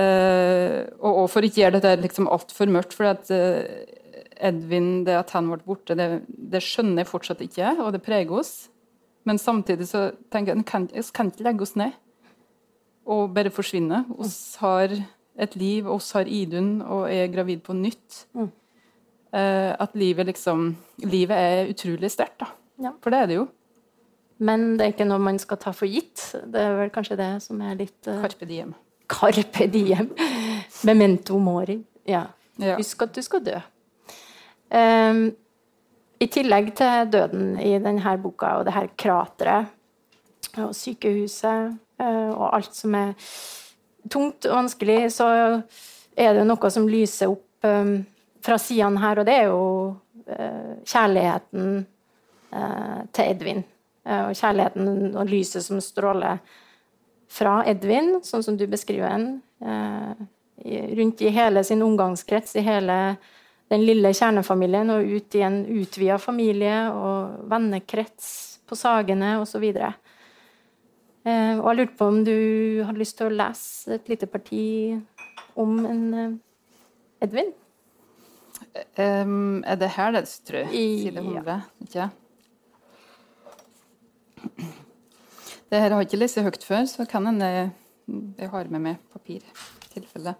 [0.00, 2.96] Eh, og, og for ikke gjøre dette liksom altfor mørkt.
[2.96, 3.84] For at eh,
[4.48, 8.40] Edvin, det at han ble borte, det, det skjønner jeg fortsatt ikke, og det preger
[8.40, 8.54] oss.
[9.28, 11.92] Men samtidig så tenker jeg at vi kan ikke legge oss ned
[13.04, 14.04] og bare forsvinne.
[14.16, 14.28] Vi
[14.64, 14.96] har
[15.34, 18.24] et liv, oss har Idun og er gravid på nytt.
[18.34, 18.50] Mm.
[19.34, 22.52] Eh, at livet liksom Livet er utrolig sterkt, da.
[22.84, 22.92] Ja.
[23.02, 23.48] For det er det jo.
[24.44, 26.22] Men det er ikke noe man skal ta for gitt.
[26.50, 28.72] Det er vel kanskje det som er litt uh, Carpe diem.
[29.10, 30.10] Carpe diem.
[30.86, 31.78] Memento mori.
[32.06, 32.26] Ja.
[32.58, 32.76] Ja.
[32.78, 33.56] Husk at du skal dø.
[34.74, 35.26] Um,
[36.22, 39.70] I tillegg til døden i denne boka og det her krateret
[40.62, 43.14] og sykehuset eh, og alt som er
[44.10, 45.28] tungt og vanskelig, så
[46.14, 47.94] er det noe som lyser opp eh,
[48.44, 49.62] fra sidene her, og det er jo
[50.26, 51.70] eh, kjærligheten
[52.52, 53.64] eh, til Edvin.
[54.04, 56.42] Eh, og kjærligheten og lyset som stråler
[57.34, 59.30] fra Edvin, sånn som du beskriver den,
[60.94, 63.16] rundt i hele sin omgangskrets, i hele
[63.72, 68.28] den lille kjernefamilien, og ut i en utvida familie og vennekrets
[68.68, 69.64] på Sagene osv.
[69.64, 69.96] Eh,
[71.24, 72.34] og jeg lurte på om du
[72.84, 74.64] hadde lyst til å lese et lite parti
[75.56, 76.34] om en eh,
[77.24, 77.52] Edvin?
[78.98, 80.68] Um, er det her det tror jeg?
[80.74, 81.62] Side 100?
[81.86, 82.08] Ikke?
[85.70, 89.00] Det her har jeg ikke lest høyt før, så kan hende jeg har med meg
[89.14, 89.40] papir.
[89.40, 90.36] i tilfelle.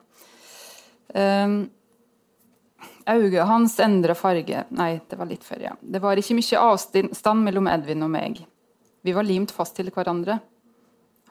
[1.14, 1.70] Um,
[3.04, 5.74] Øynene hans endra farge Nei, det var litt før, ja.
[5.80, 8.40] Det var ikke mye avstand mellom Edvin og meg.
[9.04, 10.38] Vi var limt fast til hverandre.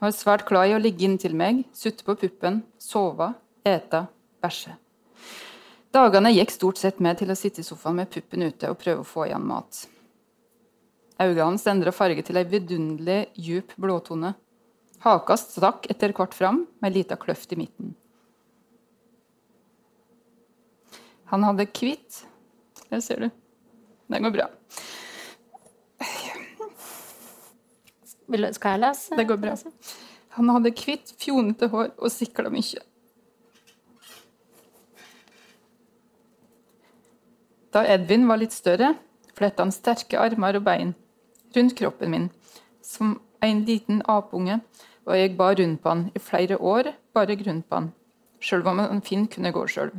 [0.04, 3.30] Han var svært glad i å ligge inntil meg, sutte på puppen, sove,
[3.64, 4.02] ete,
[4.44, 4.74] bæsje.
[5.96, 9.00] Dagene gikk stort sett med til å sitte i sofaen med puppen ute og prøve
[9.00, 9.86] å få igjen mat.
[11.24, 14.34] Øynene hans endra farge til ei vidunderlig, djup blåtone.
[15.08, 17.96] Haka stakk etter hvert fram, med ei lita kløft i midten.
[21.32, 22.26] Han hadde hvitt
[22.92, 23.32] Der ser du.
[24.12, 24.52] Det går bra.
[28.56, 29.18] Skal jeg lese?
[29.18, 29.56] Det går bra.
[30.38, 32.82] Han hadde hvitt, fjonete hår og sikla mye.
[37.74, 38.94] Da Edvin var litt større,
[39.34, 40.94] fletta han sterke armer og bein
[41.54, 42.30] rundt kroppen min,
[42.82, 44.60] som en liten apunge,
[45.06, 47.92] og jeg bar rundt på han i flere år, bare rundt på han,
[48.42, 49.92] sjøl om han fint kunne gå sjøl.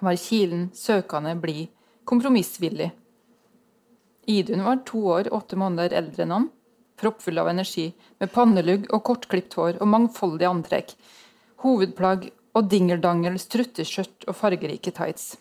[0.00, 1.70] Han var kilen, søkende, blid,
[2.04, 2.90] kompromissvillig.
[4.26, 6.50] Idun var to år, åtte måneder eldre enn han,
[7.00, 10.94] proppfull av energi, med pannelugg og kortklipt hår og mangfoldig antrekk,
[11.64, 15.34] hovedplagg og dingeldangel strutteskjørt og fargerike tights.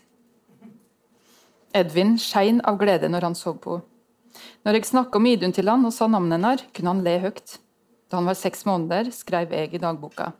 [1.73, 3.89] Edvin skein av glede når han så på henne.
[4.65, 7.57] Når jeg snakka om Idun til han og sa navnet hennes, kunne han le høyt.
[8.09, 10.31] Da han var seks måneder, skrev jeg i dagboka.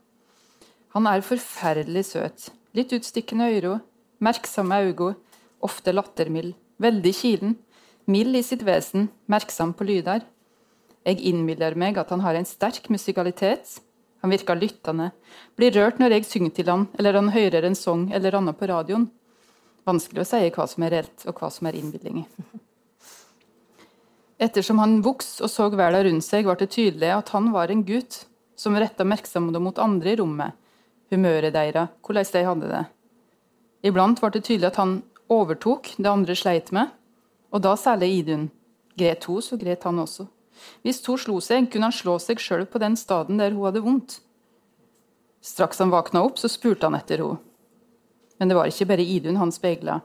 [0.95, 2.49] Han er forferdelig søt.
[2.73, 3.80] Litt utstikkende øyne,
[4.23, 5.13] merksomme øyne,
[5.62, 7.58] ofte lattermild, veldig kilen,
[8.06, 10.26] mild i sitt vesen, merksom på lyder.
[11.03, 13.79] Jeg innbiller meg at han har en sterk musikalitet.
[14.23, 15.09] Han virker lyttende,
[15.59, 18.69] blir rørt når jeg synger til han, eller han hører en sang eller annet på
[18.71, 19.09] radioen.
[19.83, 22.23] Vanskelig å si hva som er reelt, og hva som er innbilning.
[24.43, 27.83] Ettersom han vokste og så verden rundt seg, ble det tydelig at han var en
[27.87, 28.23] gutt
[28.55, 30.55] som retta oppmerksomheten mot andre i rommet,
[31.11, 32.83] humøret deres, hvordan de hadde det.
[33.91, 36.91] Iblant ble det tydelig at han overtok det andre sleit med,
[37.51, 38.47] og da særlig Idun.
[38.95, 40.27] Gret hun, så gret han også.
[40.84, 43.84] Hvis Thor slo seg, kunne han slå seg sjøl på den staden der hun hadde
[43.86, 44.19] vondt.
[45.43, 47.41] Straks han våkna opp, så spurte han etter henne.
[48.39, 49.99] Men det var ikke bare Idun han speila.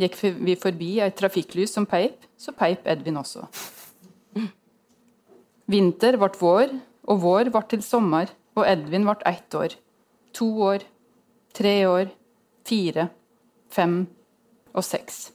[0.00, 3.46] Gikk vi forbi et trafikklys som peip, så peip Edvin også.
[5.66, 6.74] Vinter ble vår,
[7.10, 9.74] og vår ble til sommer, og Edvin ble ett år.
[10.36, 10.84] To år,
[11.56, 12.12] tre år,
[12.68, 13.08] fire,
[13.72, 14.04] fem
[14.76, 15.30] og seks.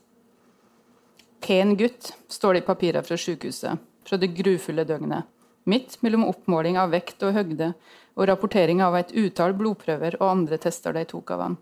[1.41, 5.27] Pen gutt, står det i papirene fra sykehuset, fra det grufulle døgnet.
[5.69, 7.73] Midt mellom oppmåling av vekt og høgde
[8.17, 11.57] og rapportering av et utall blodprøver og andre tester de tok av han.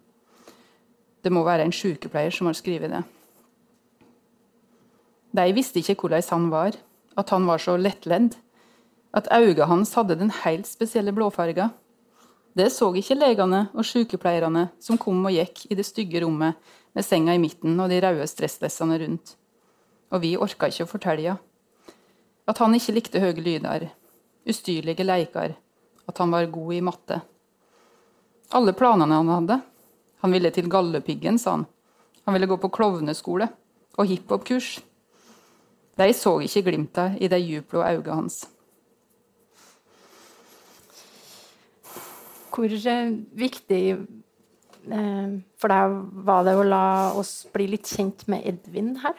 [1.20, 3.02] Det må være en sykepleier som har skrevet det.
[5.36, 6.78] De visste ikke hvordan han var,
[7.20, 8.38] at han var så lettledd,
[9.14, 11.70] at øynene hans hadde den helt spesielle blåfarga.
[12.58, 16.58] Det så ikke legene og sykepleierne som kom og gikk i det stygge rommet
[16.96, 19.36] med senga i midten og de røde stresslessene rundt.
[20.10, 21.38] Og vi orka ikke å fortelle
[22.50, 23.90] at han ikke likte høye lyder,
[24.50, 25.54] ustyrlige leker,
[26.10, 27.22] at han var god i matte.
[28.50, 29.62] alle planene han hadde.
[30.22, 31.66] Han ville til Galdhøpiggen, sa han.
[32.26, 33.48] Han ville gå på klovneskole
[33.98, 34.80] og hiphop-kurs.
[36.00, 38.48] De så ikke glimta i de djupblå øynene hans.
[42.50, 46.86] Hvor eh, viktig eh, for deg var det å la
[47.16, 49.16] oss bli litt kjent med Edvin her?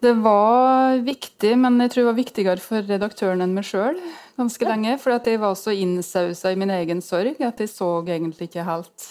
[0.00, 3.98] Det var viktig, men jeg tror det var viktigere for redaktøren enn meg sjøl
[4.40, 4.72] ganske ja.
[4.72, 4.96] lenge.
[5.02, 9.10] For jeg var så innsausa i min egen sorg at jeg så egentlig ikke helt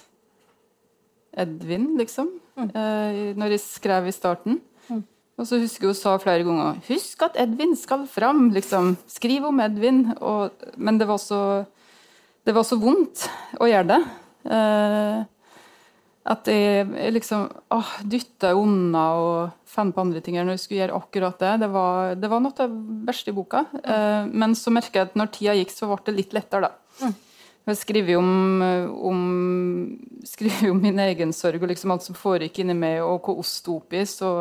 [1.39, 2.31] Edvin, liksom.
[2.57, 2.69] Mm.
[2.73, 4.57] Eh, når jeg skrev i starten.
[4.89, 5.03] Mm.
[5.39, 8.97] Og så husker jeg hun sa flere ganger 'Husk at Edvin skal fram', liksom.
[9.07, 10.07] Skriv om Edvin.
[10.19, 11.65] Og, men det var så
[12.45, 13.27] det var så vondt
[13.61, 13.99] å gjøre det.
[14.49, 15.17] Eh,
[16.29, 20.99] at jeg, liksom åh, dytta unna og fant på andre ting når jeg skulle gjøre
[20.99, 21.53] akkurat det.
[21.63, 23.63] Det var, det var noe av det verste i boka.
[23.81, 27.01] Eh, men så merka jeg at når tida gikk, så ble det litt lettere, da.
[27.01, 27.17] Mm.
[27.69, 28.61] Jeg skriver om,
[29.09, 29.19] om,
[30.25, 33.59] skriver om min egen sorg og liksom alt som foregikk inni meg, og hva oss
[33.59, 34.01] sto oppi.
[34.09, 34.31] Så,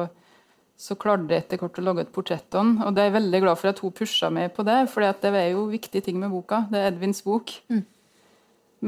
[0.78, 3.42] så klarte jeg etter hvert å lage et portrett av Og det er jeg veldig
[3.44, 6.32] glad for at hun pusha meg på det, for det er jo viktige ting med
[6.32, 6.66] boka.
[6.72, 7.52] Det er Edvins bok.
[7.72, 7.84] Mm.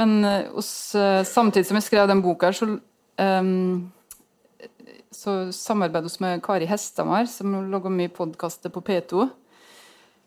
[0.01, 0.47] Men eh,
[1.01, 2.77] eh, samtidig som jeg skrev den boka, så,
[3.21, 3.91] um,
[5.11, 9.29] så samarbeidet vi med Kari Hestamar, som lager mye podkaster på P2.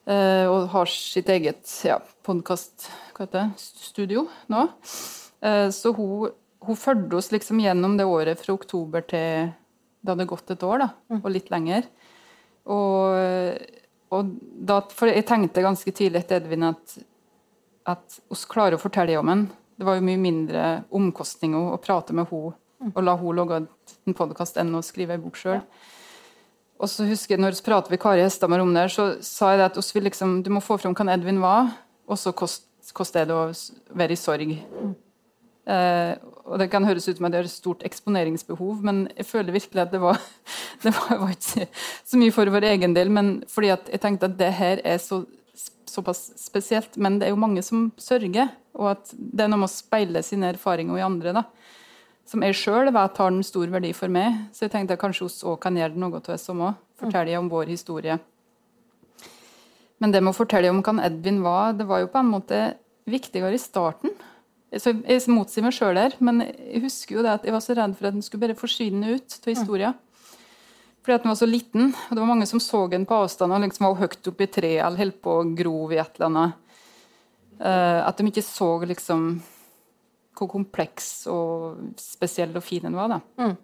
[0.04, 4.66] Uh, og har sitt eget ja, podkaststudio nå.
[5.44, 9.54] Uh, så hun, hun fulgte oss liksom gjennom det året fra oktober til
[10.04, 11.22] det hadde gått et år, da, mm.
[11.22, 11.86] og litt lenger.
[12.68, 13.16] Og,
[14.12, 14.34] og
[14.68, 16.98] da, for jeg tenkte ganske tidlig etter Edvin at
[17.90, 22.16] at vi klarer å fortelle om henne Det var jo mye mindre omkostninger å prate
[22.16, 22.54] med henne
[22.92, 25.62] og la hun logge en podkast enn å skrive ei bok sjøl.
[26.84, 29.62] Og så husker jeg når vi pratet med Kari Hestamar om det, så sa jeg
[29.62, 31.72] det at vi liksom, du må få fram hvem Edvin var,
[32.10, 33.52] og så koster det å
[33.96, 34.56] være i sorg.
[35.64, 39.56] Eh, og Det kan høres ut som at det har stort eksponeringsbehov, men jeg føler
[39.56, 40.20] virkelig at det var,
[40.84, 41.70] det var, var ikke
[42.04, 45.00] så mye for vår egen del, men fordi at jeg tenkte at det her er
[45.00, 45.24] så
[45.94, 46.98] såpass spesielt.
[46.98, 50.24] Men det er jo mange som sørger, og at det er noe med å speile
[50.26, 51.36] sine erfaringer i andre.
[51.38, 51.44] da.
[52.28, 54.46] Som jeg sjøl vet har en stor verdi for meg.
[54.56, 56.80] Så jeg tenkte at kanskje oss òg kan gjøre noe av det òg.
[57.04, 58.20] Fortelle om vår historie.
[60.00, 62.62] Men det med å fortelle om hvem Edvin var, det var jo på en måte
[63.08, 64.12] viktigere i starten.
[64.74, 67.76] Så jeg motsier meg sjøl der, men jeg husker jo det at jeg var så
[67.78, 70.00] redd for at den skulle bare forsvinne ut av historien.
[71.04, 71.92] Fordi at den var så liten.
[71.92, 74.52] og Det var mange som så den på avstand og liksom var høyt oppe i
[74.52, 76.60] treet eller holdt på å grov i et eller annet.
[77.60, 79.36] Uh, at de ikke så liksom
[80.44, 83.16] hvor kompleks og spesiell og fin den var.
[83.16, 83.22] da.
[83.40, 83.56] Mm.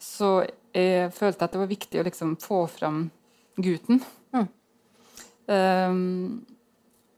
[0.00, 0.30] Så
[0.72, 3.02] jeg følte at det var viktig å liksom få fram
[3.60, 4.00] gutten.
[4.32, 4.48] Mm.
[5.50, 6.46] Um,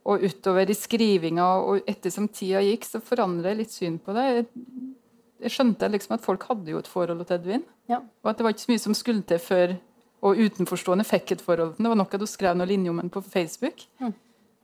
[0.09, 4.25] og utover i skrivinga og ettersom tida gikk, så forandret jeg litt syn på det.
[4.33, 4.49] Jeg
[5.43, 7.65] jeg skjønte liksom at folk hadde jo et forhold til Edvin.
[7.91, 8.01] Ja.
[8.23, 9.75] Og at det var ikke så mye som skulle til før
[10.23, 11.75] og utenforstående fikk et forhold.
[11.79, 13.83] Det var nok at du skrev noen linjer om den på Facebook.
[13.99, 14.13] Mm.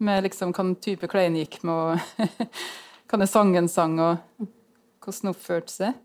[0.06, 2.28] Med liksom hva type klær han gikk med, og
[3.08, 4.48] hva sangen sang, og
[5.04, 5.98] hvordan han oppførte seg.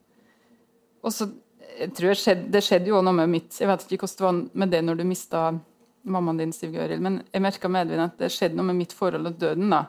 [1.04, 1.30] Og så
[1.74, 4.26] jeg tror jeg skjedde, Det skjedde jo noe med mitt Jeg vet ikke hvordan det
[4.54, 5.40] var med det når du mista
[6.04, 9.26] mammaen din, Siv Gøril, men jeg merka med at det skjedde noe med mitt forhold
[9.30, 9.70] til døden.
[9.72, 9.86] da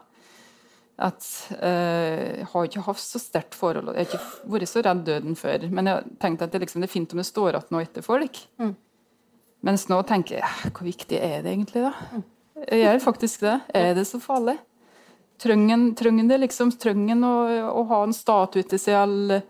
[0.94, 1.27] at
[1.59, 5.35] uh, jeg har ikke hatt så sterkt forhold Jeg har ikke vært så redd døden
[5.38, 5.66] før.
[5.74, 8.07] Men jeg tenkte at det, liksom, det er fint om det står igjen noe etter
[8.07, 8.38] folk.
[8.62, 8.74] Mm.
[9.66, 12.22] Mens nå tenker jeg hvor viktig er det egentlig, da?
[12.68, 13.57] Jeg gjør faktisk det.
[13.74, 14.57] Er det så farlig?
[15.42, 16.73] Trenger det liksom?
[16.81, 17.37] Trenger å,
[17.81, 19.44] å ha en statue til seg eller,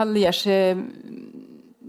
[0.00, 0.84] eller gjør seg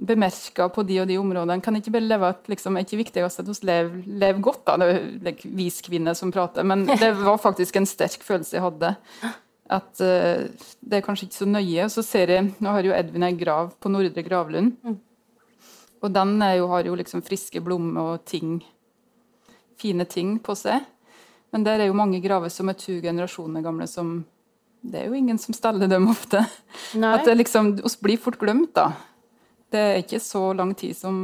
[0.01, 1.61] bemerka på de og de områdene.
[1.63, 4.77] Kan ikke bare leve at liksom, er ikke viktigst at vi lever, lever godt, da.
[4.81, 8.65] Det er like, vis kvinne som prater, men det var faktisk en sterk følelse jeg
[8.65, 8.95] hadde.
[9.71, 10.49] At uh,
[10.81, 11.85] det er kanskje ikke så nøye.
[11.85, 14.73] Og så ser jeg, Nå har jo Edvin ei grav på Nordre Gravlund.
[14.81, 14.97] Mm.
[16.01, 18.57] Og den jo, har jo liksom friske blomster og ting,
[19.79, 20.87] fine ting på seg.
[21.51, 24.21] Men der er jo mange graver som er to generasjoner gamle, som
[24.81, 26.39] Det er jo ingen som steller dem ofte.
[26.97, 27.11] Nei.
[27.13, 28.87] At det liksom, oss blir fort glemt, da.
[29.71, 31.19] Det er ikke så lang tid som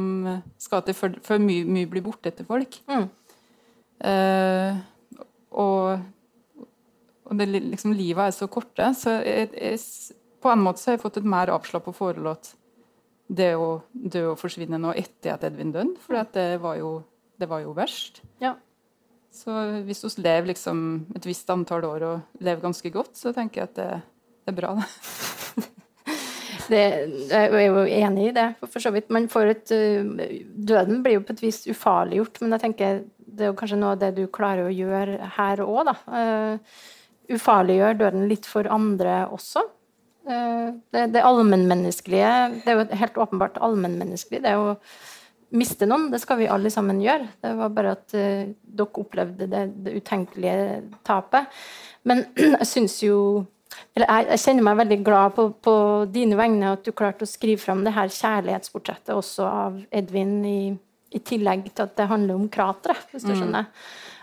[0.62, 2.78] skal til før, før mye, mye, blir borte etter folk.
[2.86, 3.08] Mm.
[4.08, 4.78] Eh,
[5.58, 5.98] og,
[7.26, 9.82] og det, liksom, livet er så korte, så jeg, jeg,
[10.38, 12.56] på en måte så har jeg fått et mer avslappa forhold til
[13.28, 16.94] det å dø og forsvinne nå etter at Edvin døde, for det var, jo,
[17.36, 18.22] det var jo verst.
[18.40, 18.54] Ja.
[19.34, 19.54] Så
[19.86, 20.78] hvis vi lever liksom
[21.16, 23.90] et visst antall år og lever ganske godt, så tenker jeg at det,
[24.46, 24.72] det er bra,
[26.72, 26.80] det.
[27.28, 29.08] Det, jeg er jo enig i det, for så vidt.
[29.14, 33.00] Man får et, eh, døden blir jo på et vis ufarliggjort, men jeg tenker
[33.38, 35.94] det er jo kanskje noe av det du klarer å gjøre her òg, da.
[36.10, 39.62] Uh, ufarliggjør døden litt for andre også.
[40.28, 44.42] Uh, det, det allmennmenneskelige Det er jo helt åpenbart allmennmenneskelig.
[44.44, 44.74] Det å
[45.56, 47.28] miste noen, det skal vi alle sammen gjøre.
[47.44, 51.54] Det var bare at uh, dere opplevde det, det, utenkelige tapet.
[52.08, 52.26] Men
[52.58, 53.20] jeg syns jo
[53.94, 55.72] eller jeg, jeg, kjenner meg veldig glad på, på,
[56.10, 60.60] dine vegne at du klarte å skrive fram det her kjærlighetsportrettet også av Edvin, i,
[61.14, 63.38] i tillegg til at det handler om krateret, hvis du mm.
[63.38, 63.68] skjønner.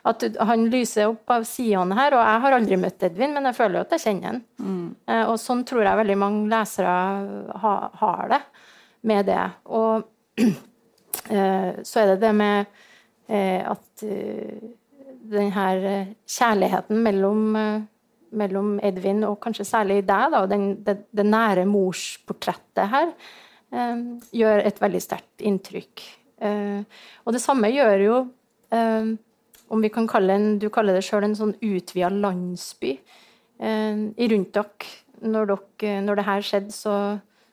[0.05, 3.57] At han lyser opp av sidene her, og jeg har aldri møtt Edvin, men jeg
[3.57, 4.43] føler jo at jeg kjenner han.
[4.59, 4.85] Mm.
[5.09, 6.95] Uh, og sånn tror jeg veldig mange lesere
[7.63, 8.41] ha, har det
[9.09, 9.43] med det.
[9.77, 10.05] Og
[11.83, 12.65] så er det det med
[13.29, 14.71] eh, at uh,
[15.25, 15.85] den her
[16.29, 17.45] kjærligheten mellom,
[18.35, 23.09] mellom, Edvin og kanskje særlig deg, da, den, det, det, nære morsportrettet her,
[24.29, 26.03] gjør et veldig sterkt inntrykk.
[27.25, 28.19] og det samme gjør jo
[29.73, 32.95] om vi kan kalle en, Du kaller det sjøl en sånn utvida landsby.
[33.59, 34.91] Eh, rundt dere
[35.25, 36.95] når, dere når det her skjedde, så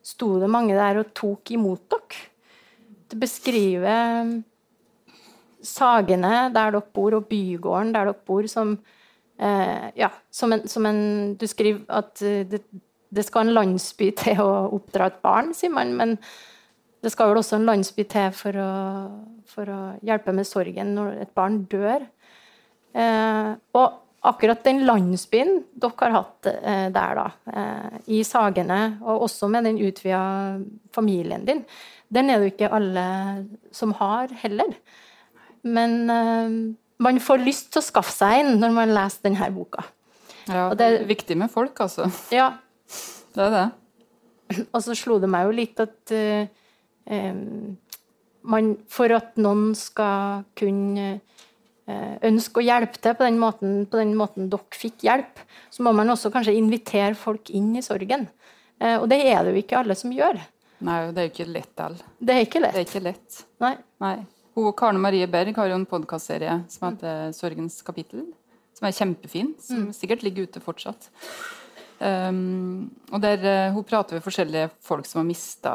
[0.03, 2.29] sto det mange der og tok imot dere.
[3.13, 4.41] Det beskriver
[5.63, 8.79] Sagene der dere bor, og bygården der dere bor, som
[9.39, 12.65] eh, Ja, som en, som en, Du skriver at det,
[13.13, 15.95] det skal en landsby til å oppdra et barn, sier man.
[15.95, 16.17] men
[17.03, 18.73] det skal vel også en landsby til for å,
[19.51, 22.05] for å hjelpe med sorgen når et barn dør.
[22.95, 23.99] Eh, og
[24.31, 29.67] akkurat den landsbyen dere har hatt eh, der, da, eh, i Sagene, og også med
[29.67, 30.61] den utvida
[30.95, 31.65] familien din,
[32.13, 33.07] den er det jo ikke alle
[33.75, 34.75] som har heller.
[35.63, 36.57] Men eh,
[37.03, 39.85] man får lyst til å skaffe seg en når man leser denne boka.
[40.51, 42.09] Ja, det er viktig med folk, altså.
[42.35, 42.53] Ja.
[43.33, 43.69] Det er det.
[44.75, 46.43] Og så slo det meg jo litt at uh,
[48.53, 51.07] man, for at noen skal kunne
[51.89, 55.41] uh, ønske å hjelpe til på den, måten, på den måten dere fikk hjelp,
[55.73, 58.29] så må man også kanskje invitere folk inn i sorgen.
[58.83, 60.43] Uh, og det er det jo ikke alle som gjør.
[60.83, 61.97] Nei, det er jo ikke lett all.
[62.19, 62.77] Det er ikke lett.
[62.77, 63.41] Det er ikke lett.
[63.63, 63.75] Nei.
[64.03, 64.15] Nei.
[64.57, 67.35] Hun, Karne Marie Berg har jo en podkastserie som heter mm.
[67.39, 68.29] 'Sorgens kapittel',
[68.77, 69.93] som er kjempefin, som mm.
[69.97, 71.11] sikkert ligger ute fortsatt.
[72.03, 75.75] Um, og der uh, Hun prater med forskjellige folk som har mista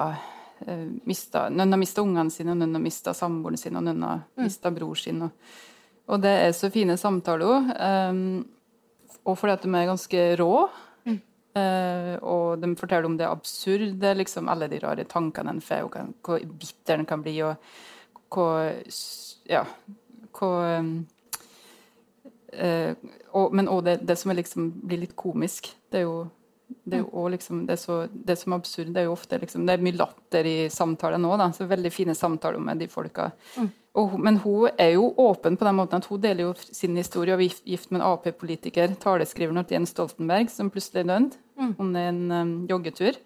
[0.60, 4.04] Eh, mista, noen har mista ungene sine, og noen har mista samboeren sin, og noen
[4.06, 4.46] har mm.
[4.48, 5.22] mista bror sin.
[5.28, 5.54] Og,
[6.08, 7.72] og, det er så fine samtaler.
[7.78, 8.22] Um,
[9.28, 10.52] og fordi at de er ganske rå.
[11.58, 15.88] Uh, og de forteller om det absurde, liksom alle de rare tankene en får,
[16.26, 17.56] hvor bitter en kan bli, og
[18.34, 18.74] hvor
[19.48, 19.64] Ja,
[20.38, 20.58] hvor
[22.58, 22.94] uh,
[23.32, 25.72] og, Men òg det, det, som liksom blir litt komisk.
[25.92, 26.28] Det er jo
[26.68, 29.38] det er jo liksom, det, er så, det som er absurd, det er jo ofte
[29.40, 31.38] liksom, det er mye latter i samtalene.
[31.40, 33.30] Da, så Veldig fine samtaler med de folka.
[33.56, 33.70] Mm.
[33.98, 37.34] Og, men hun er jo åpen på den måten at hun deler jo sin historie
[37.34, 41.72] og er gift med en Ap-politiker, taleskriveren til Jens Stoltenberg, som plutselig er død mm.
[41.82, 43.18] under en um, joggetur.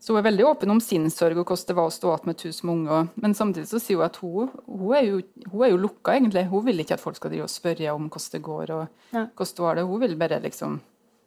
[0.00, 2.28] Så hun er veldig åpen om sin sorg og hvordan det var å stå igjen
[2.30, 3.08] med tusen unger.
[3.20, 5.18] Men samtidig så sier hun at hun, hun, er jo,
[5.50, 6.46] hun, er jo, lukka, egentlig.
[6.52, 8.72] Hun vil ikke at folk skal drive og spørre om hvordan det går.
[8.76, 9.26] og ja.
[9.28, 9.84] hvordan det var det.
[9.90, 10.78] Hun vil bare liksom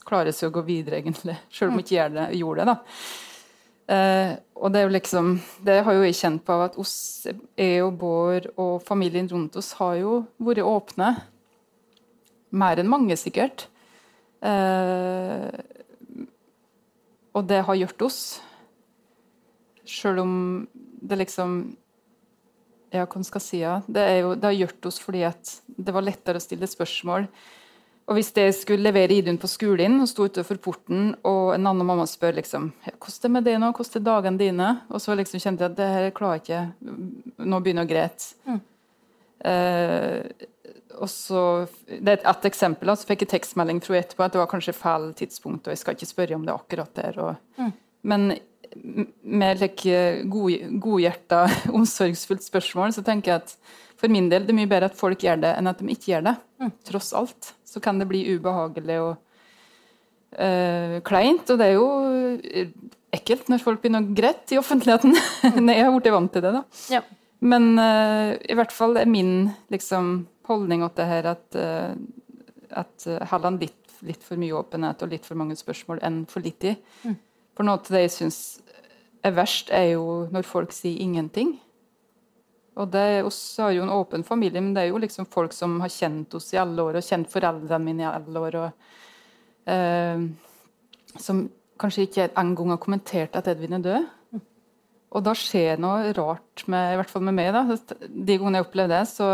[0.04, 1.38] klare seg å gå videre, egentlig.
[1.54, 2.74] Selv om hun ikke det, gjorde det.
[2.74, 3.32] da.
[3.93, 4.33] Eh,
[4.63, 5.33] og det er jo liksom
[5.65, 6.95] Det har jo jeg kjent på at oss,
[7.59, 11.11] jeg og Bård og familien rundt oss har jo vært åpne.
[12.53, 13.67] Mer enn mange, sikkert.
[14.43, 15.49] Eh,
[17.33, 18.19] og det har gjort oss.
[19.89, 20.33] Selv om
[21.03, 21.75] det liksom
[22.93, 23.59] Ja, hva skal jeg si?
[23.63, 23.79] Ja?
[23.89, 27.25] Det, jo, det har gjort oss fordi at det var lettere å stille spørsmål
[28.04, 31.88] og hvis jeg skulle levere Idun på skolen og sto utenfor porten, og en annen
[31.88, 34.70] mamma spør liksom hvordan det med det nå, hvordan er dagene dine?
[34.91, 36.95] Og så liksom kjente jeg at det her klarer jeg ikke.
[37.47, 38.34] Nå begynner å grete.
[38.49, 38.60] Mm.
[39.51, 40.49] Eh,
[40.99, 41.43] og så,
[41.88, 42.91] Det er et eksempel.
[42.95, 45.95] Så fikk jeg tekstmelding fra etterpå at det var kanskje feil tidspunkt, og jeg skal
[45.95, 47.20] ikke spørre om det akkurat der.
[47.24, 47.72] Og, mm.
[48.12, 48.34] Men
[49.24, 49.97] med like,
[50.32, 51.45] god, godhjerta,
[51.78, 53.57] omsorgsfullt spørsmål, så tenker jeg at
[54.03, 56.11] for min del det er mye bedre at folk gjør det, enn at de ikke
[56.11, 56.34] gjør det.
[56.59, 56.71] Mm.
[56.89, 59.13] Tross alt så kan det bli ubehagelig og
[60.36, 61.47] uh, kleint.
[61.49, 61.88] Og det er jo
[62.43, 62.74] eh,
[63.15, 65.15] ekkelt når folk begynner å grette i offentligheten.
[65.65, 66.63] Nei, jeg har blitt vant til det, da.
[66.93, 67.03] Ja.
[67.43, 70.13] Men uh, i hvert fall er min liksom,
[70.49, 71.95] holdning til det her at, uh,
[72.84, 76.67] at heller litt, litt, for mye åpenhet og litt for mange spørsmål enn for litt
[76.67, 76.76] i.
[77.07, 77.21] Mm.
[77.54, 78.39] For noe av det jeg syns
[79.24, 81.56] er verst, er jo når folk sier ingenting.
[82.74, 85.78] Og det, oss har jo en åpen familie, men det er jo liksom folk som
[85.84, 90.26] har kjent oss i alle år, og kjent foreldrene mine i alle år, og eh,
[91.22, 91.45] som
[91.82, 94.10] kanskje ikke engang har kommentert at Edvin er død.
[95.14, 97.51] Og da skjer noe rart, med, i hvert fall med meg.
[97.54, 97.78] da.
[98.01, 99.28] De gangene jeg opplevde det, så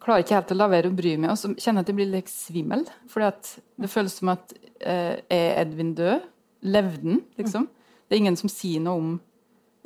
[0.00, 1.90] klarer jeg ikke helt å la være å bry meg, og så kjenner jeg at
[1.92, 2.86] jeg blir litt svimmel.
[3.12, 6.24] For det føles som at eh, er Edvin død?
[6.64, 7.68] Levde den, liksom?
[8.08, 9.10] Det er ingen som sier noe om,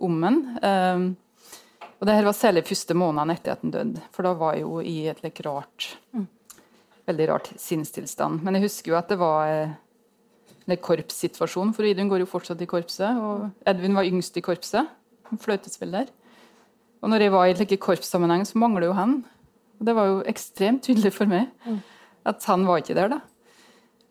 [0.09, 0.39] om den.
[0.63, 1.09] Um,
[1.99, 4.63] og det her var særlig første måneden etter at han døde, for da var jeg
[4.67, 5.95] jo i et like rart
[7.09, 8.43] Veldig rart sinnstilstand.
[8.45, 9.71] Men jeg husker jo at det var en
[10.69, 14.89] en korpssituasjon, for Idun går jo fortsatt i korpset, og Edvin var yngst i korpset.
[15.31, 16.11] Han fløytes vel der.
[17.01, 19.23] Og når jeg var i like korpssammenheng, så mangler jo han.
[19.79, 21.49] Og det var jo ekstremt tydelig for meg
[22.29, 23.21] at han var ikke der, da.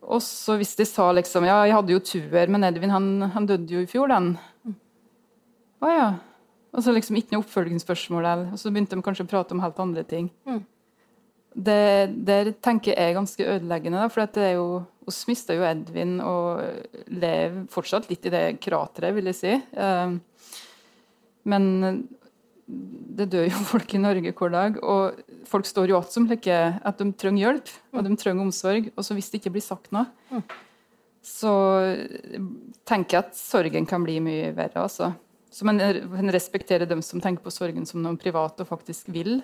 [0.08, 3.46] Og så hvis de sa liksom Ja, jeg hadde jo tuer, men Edvin han, han
[3.46, 4.30] døde jo i fjor, den.
[5.84, 6.08] Å ja.
[6.72, 8.24] Og så liksom ikke noe oppfølgingsspørsmål.
[8.24, 10.30] eller- Og så begynte de kanskje å prate om helt andre ting.
[11.58, 15.54] Det, det tenker jeg er ganske ødeleggende, da, for at det er jo oss mista
[15.56, 16.60] jo Edvin og
[17.08, 19.54] lever fortsatt litt i det krateret, vil jeg si.
[19.76, 20.18] Eh,
[21.48, 22.08] Men
[22.68, 26.56] det dør jo folk i Norge hver dag, og folk står jo igjen som like,
[26.76, 28.90] at de trenger hjelp og de trenger omsorg.
[28.94, 30.06] Og så hvis det ikke blir sagt noe,
[31.24, 31.52] så
[32.88, 34.84] tenker jeg at sorgen kan bli mye verre.
[34.84, 35.12] altså.
[35.50, 35.80] Så man,
[36.12, 39.40] man respekterer dem som tenker på sorgen som noe privat og faktisk vil.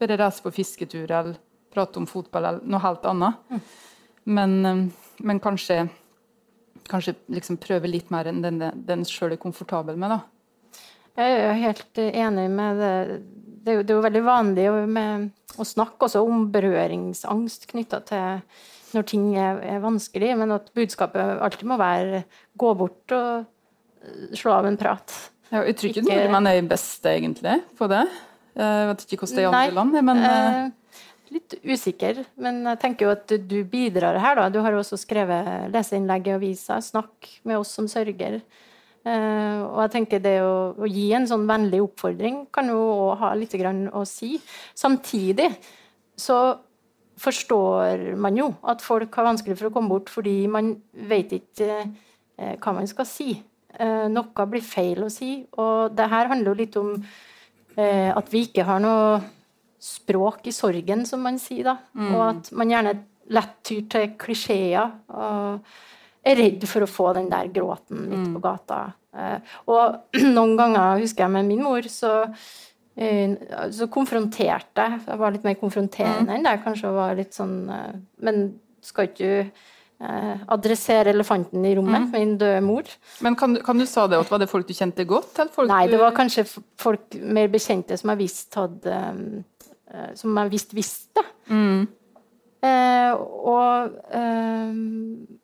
[0.00, 1.38] Bare reise på fisketur eller
[1.72, 3.62] prate om fotball eller noe helt annet.
[4.26, 4.82] Men, eh,
[5.22, 5.86] men kanskje,
[6.90, 10.16] kanskje liksom prøve litt mer enn den, den sjøl er komfortabel med.
[10.16, 10.20] da.
[11.16, 12.94] Jeg er jo helt enig med det.
[13.66, 18.42] Det er jo, det er jo veldig vanlig å, snakke også om berøringsangst knytta til
[18.94, 22.22] når ting er, er vanskelig, men at budskapet alltid må være
[22.56, 25.12] gå bort og eh, slå av en prat.
[25.50, 28.04] Ja, jeg tror ikke Ikke- nordmenn er best egentlig på det.
[28.56, 30.60] Jeg vet ikke hvordan det er i andre land, men eh,
[31.26, 34.48] Eh, litt usikker, men jeg tenker jo at du bidrar her, da.
[34.48, 36.78] Du har jo også skrevet leseinnlegg i avisa.
[36.78, 38.40] Snakk med oss som sørger.
[39.06, 43.18] Eh, og jeg tenker det å, å gi en sånn vennlig oppfordring kan jo òg
[43.22, 44.34] ha litt grann å si.
[44.74, 45.52] Samtidig
[46.18, 46.40] så
[47.20, 50.74] forstår man jo at folk har vanskelig for å komme bort fordi man
[51.08, 53.36] vet ikke eh, hva man skal si.
[53.76, 56.92] Eh, noe blir feil å si, og det her handler jo litt om
[57.76, 59.20] eh, at vi ikke har noe
[59.86, 61.76] språk i sorgen, som man sier, da.
[62.16, 62.94] Og at man gjerne
[63.36, 64.94] lett tyr til klisjeer.
[65.12, 65.60] Og
[66.26, 68.80] er redd for å få den der gråten midt på gata.
[69.16, 72.18] Eh, og noen ganger, husker jeg med min mor, så,
[72.98, 73.36] eh,
[73.74, 75.00] så konfronterte jeg.
[75.06, 76.92] Jeg var litt mer konfronterende enn det, kanskje.
[76.96, 77.96] var litt sånn, eh,
[78.26, 78.46] Men
[78.84, 79.64] skal ikke du
[80.52, 82.90] adressere elefanten i rommet, min døde mor?
[83.24, 85.38] Men kan, kan du sa det at var det folk du kjente godt?
[85.70, 86.44] Nei, det var kanskje
[86.76, 88.98] folk mer bekjente som jeg visste hadde
[90.20, 91.24] Som jeg visste visste.
[92.64, 94.78] Eh, og eh,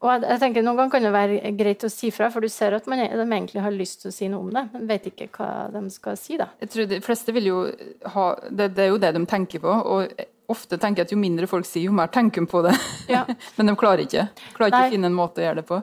[0.03, 2.49] og jeg, jeg tenker Noen ganger kan det være greit å si fra, for du
[2.51, 4.89] ser at man, er- de egentlig har lyst til å si noe om det, men
[4.89, 6.39] vet ikke hva de skal si.
[6.41, 6.49] da.
[6.63, 7.59] Jeg tror De fleste vil jo
[8.17, 9.71] ha det, det er jo det de tenker på.
[9.95, 12.75] Og ofte tenker jeg at jo mindre folk sier, jo mer tenker de på det.
[13.13, 13.23] Ja.
[13.59, 14.27] Men de klarer ikke.
[14.57, 14.91] Klarer ikke Nei.
[14.91, 15.79] å finne en måte å gjøre det på.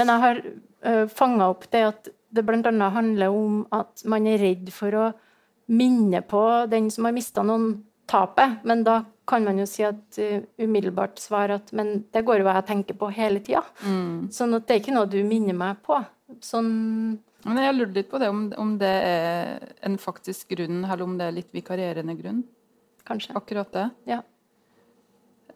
[0.00, 2.90] Men jeg har uh, fanga opp det at det bl.a.
[2.94, 5.06] handler om at man er redd for å
[5.70, 7.72] minne på den som har mista noen,
[8.10, 8.62] tapet.
[8.66, 12.48] Men da kan man jo si at uh, umiddelbart svar at men det går jo
[12.48, 13.62] hva jeg tenker på hele tida.
[14.34, 15.98] Sånn at det er ikke noe du minner meg på.
[16.44, 16.72] Sånn
[17.46, 21.16] Men jeg lurte litt på det, om, om det er en faktisk grunn, eller om
[21.18, 22.42] det er litt vikarierende grunn.
[23.08, 23.34] kanskje.
[23.38, 23.86] Akkurat det.
[24.10, 24.20] Ja.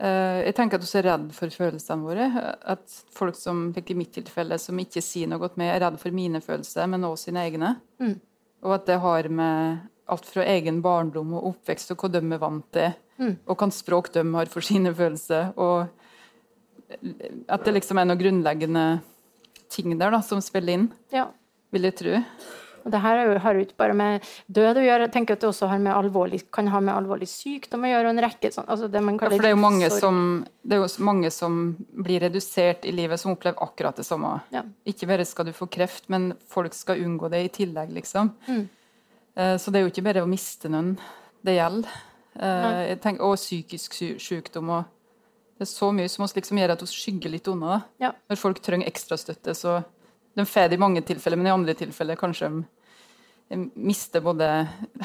[0.01, 2.29] Uh, jeg tenker at vi er redd for følelsene våre.
[2.75, 6.15] At folk som i mitt tilfelle, som ikke sier noe godt med, er redd for
[6.15, 7.77] mine følelser, men også sine egne.
[8.03, 8.17] Mm.
[8.65, 12.41] Og at det har med alt fra egen barndom og oppvekst og hva de er
[12.43, 13.37] vant til, Mm.
[13.47, 15.53] og hvilket språk de har for sine følelser.
[15.57, 15.89] Og
[17.49, 18.85] at det liksom er noen grunnleggende
[19.73, 21.29] ting der da, som spiller inn, ja.
[21.75, 22.21] vil jeg tro.
[22.85, 24.21] Og det her er jo- har jo ikke bare med
[24.53, 25.01] død å gjøre.
[25.07, 28.05] Jeg tenker at det også har med alvorlig, kan ha med alvorlig sykdom å gjøre.
[28.11, 30.01] og en rekke sånn, altså det man Ja, for det er jo mange sorg.
[30.01, 34.43] som, det er jo mange som blir redusert i livet, som opplever akkurat det samme.
[34.53, 34.63] Ja.
[34.87, 38.33] Ikke bare skal du få kreft, men folk skal unngå det i tillegg, liksom.
[38.47, 38.69] Mm.
[39.37, 40.99] Eh, Så det er jo ikke bare å miste noen
[41.43, 41.89] det gjelder.
[42.41, 44.85] Eh, tenker, og psykisk sy sykdom og
[45.55, 47.85] Det er så mye som også liksom gjør at vi skygger litt unna.
[48.03, 48.11] Ja.
[48.29, 49.85] Når folk trenger ekstrastøtte, så
[50.35, 52.65] De får det i mange tilfeller, men i andre tilfeller kanskje
[53.51, 54.49] de mister både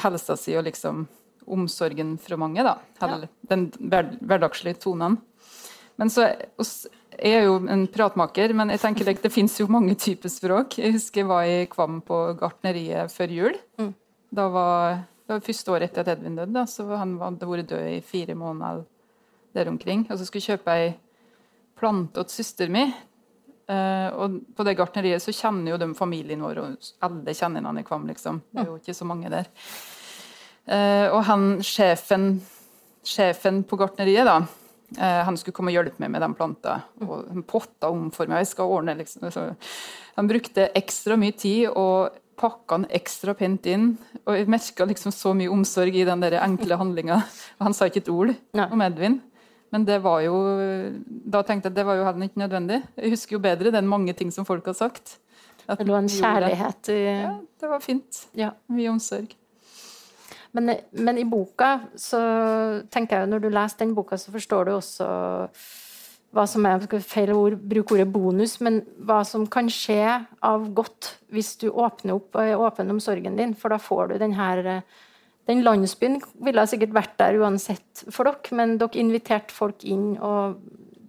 [0.02, 1.04] helsa si og liksom
[1.46, 2.78] omsorgen fra mange, da.
[3.00, 5.18] Eller den hver, hverdagslige tonen.
[5.96, 6.86] Men så oss-
[7.22, 10.78] Jeg er jo en pratmaker, men jeg tenker det finnes jo mange typer språk.
[10.78, 13.54] Jeg husker jeg var i Kvam på gartneriet før jul.
[13.78, 13.94] Mm.
[14.32, 17.70] Da var det var første året etter at Edvin døde, da, så han hadde vært
[17.70, 18.82] død i fire måneder
[19.54, 20.02] der omkring.
[20.10, 20.88] Og så skulle jeg kjøpe ei
[21.78, 22.90] plante til søsteren min.
[23.70, 27.78] Eh, og på det gartneriet så kjenner jo de familien vår, og alle kjenner han
[27.78, 28.40] i Kvam, liksom.
[28.50, 29.46] Det er jo ikke så mange der.
[30.66, 32.32] Eh, og han sjefen
[33.06, 34.36] sjefen på gartneriet, da,
[34.98, 36.80] eh, han skulle komme og hjelpe meg med den planta.
[37.06, 38.42] Og potta om for meg.
[38.42, 39.30] Jeg skal ordne, liksom.
[40.18, 43.90] Han brukte ekstra mye tid og pakka den ekstra pent inn.
[44.24, 47.20] Og jeg merka liksom så mye omsorg i den der enkle handlinga.
[47.64, 48.68] Han sa ikke et ord Nei.
[48.72, 49.18] om Edvin.
[49.70, 50.34] Men det var jo
[51.30, 52.80] Da tenkte jeg at det var jo heller ikke nødvendig.
[52.98, 55.18] Jeg husker jo bedre det enn mange ting som folk har sagt.
[55.68, 58.24] At Det lå en kjærlighet i Ja, det var fint.
[58.34, 58.50] ja.
[58.72, 59.36] Mye omsorg.
[60.52, 62.18] Men, men i boka, så
[62.90, 65.06] tenker jeg når du leser den boka, så forstår du også
[66.30, 70.04] hva som er feil ord, bruk ordet bonus, men hva som kan skje
[70.46, 73.56] av godt hvis du åpner opp og er åpen om sorgen din.
[73.58, 74.82] For da får du den her eh,
[75.48, 80.60] Den landsbyen ville sikkert vært der uansett for dere, men dere inviterte folk inn, og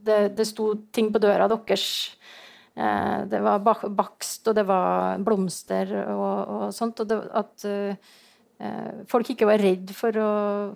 [0.02, 2.16] det, det sto ting på døra deres.
[2.74, 7.04] Eh, Det var bakst, og det var blomster og, og sånt.
[7.04, 7.96] Og det, at eh,
[9.10, 10.28] folk ikke var redd for å,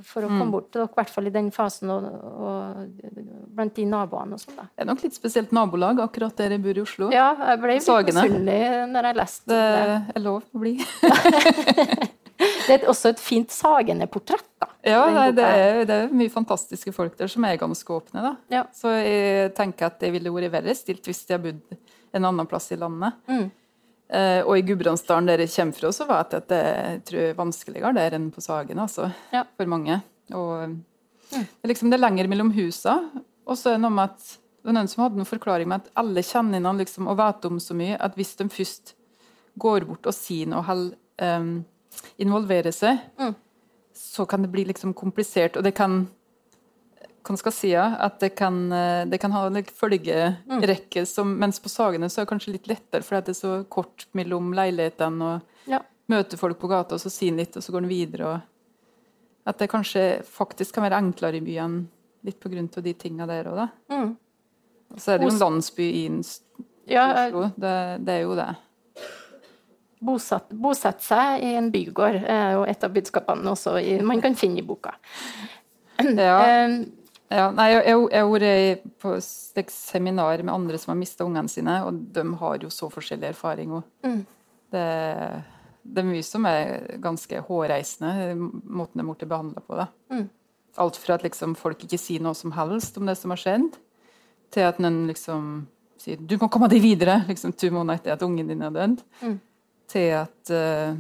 [0.05, 2.07] for å komme bort til dere, i hvert fall i den fasen, og,
[2.41, 3.11] og
[3.55, 4.55] blant de naboene og sånn.
[4.57, 4.65] da.
[4.73, 7.11] Det er nok litt spesielt nabolag akkurat der jeg bor i Oslo.
[7.13, 8.59] Ja, jeg ble litt misunnelig
[8.95, 9.99] når jeg leste Det det.
[10.17, 10.75] er lov å bli.
[12.35, 14.67] Det er også et fint Sagene-portrett, da.
[14.83, 18.23] Ja, nei, det, er, det er mye fantastiske folk der som er ganske åpne.
[18.25, 18.31] da.
[18.51, 18.63] Ja.
[18.75, 21.77] Så jeg tenker at det ville vært verre stilt hvis de hadde bodd
[22.15, 23.15] en annen plass i landet.
[23.31, 23.45] Mm.
[24.09, 27.19] Eh, og i Gudbrandsdalen der jeg kommer fra, så vet jeg at det jeg tror
[27.23, 28.79] jeg er vanskeligere der enn på Sagen.
[28.79, 29.43] altså, Ja.
[29.57, 30.01] For mange.
[30.33, 30.75] Og
[31.31, 32.99] det, er liksom, det er lenger mellom husa.
[33.47, 34.19] Og så er det noe med at
[34.65, 37.45] det var noen som hadde en forklaring med at alle kjenner hverandre liksom, og vet
[37.45, 38.95] om så mye at hvis de først
[39.61, 40.95] går bort og sier noe eller
[41.39, 41.65] um,
[42.17, 43.35] involverer seg, Mm.
[43.93, 45.55] så kan det bli liksom komplisert.
[45.57, 46.07] Og det kan
[47.25, 51.59] hva skal jeg si, at det kan, eh, det kan ha en følgerekke, som, mens
[51.59, 55.21] på Sagene så er det kanskje litt lettere, fordi det er så kort mellom leilighetene
[55.33, 55.79] og Ja.
[56.09, 58.25] møter folk på gata, og så sier han litt, og så går han videre.
[58.35, 58.41] og
[59.47, 61.87] At det kanskje faktisk kan være enklere i byene,
[62.25, 63.67] litt på grunn av de tinga der òg, da.
[63.89, 64.15] Mm.
[64.93, 66.05] Og så er det jo en landsby i
[66.87, 67.51] Ja, eh, Oslo.
[67.57, 68.55] Det, det er jo det.
[70.05, 74.35] bosatt, bosette seg i en bygård er jo et av budskapene også i, man kan
[74.35, 74.93] finne i boka.
[76.03, 76.67] Ja.
[77.31, 79.15] Ja, nei, jeg jeg- jeg har vært på
[79.57, 83.29] et seminar med andre som har mista ungene sine, og de har jo så forskjellig
[83.29, 83.69] erfaring.
[83.71, 83.83] òg.
[84.03, 84.25] Mm.
[84.71, 85.43] det,
[85.85, 88.35] det er mye som er ganske hårreisende,
[88.67, 89.75] måten de blir behandla på.
[89.77, 89.87] Da.
[90.11, 90.29] Mm.
[90.77, 93.77] Alt fra at liksom, folk ikke sier noe som helst om det som har skjedd,
[94.51, 95.67] til at noen liksom
[95.97, 99.01] sier 'du må komme deg videre' liksom to måneder etter at ungen din er dødd.
[99.21, 99.39] Mm.
[99.87, 100.97] Til at uh,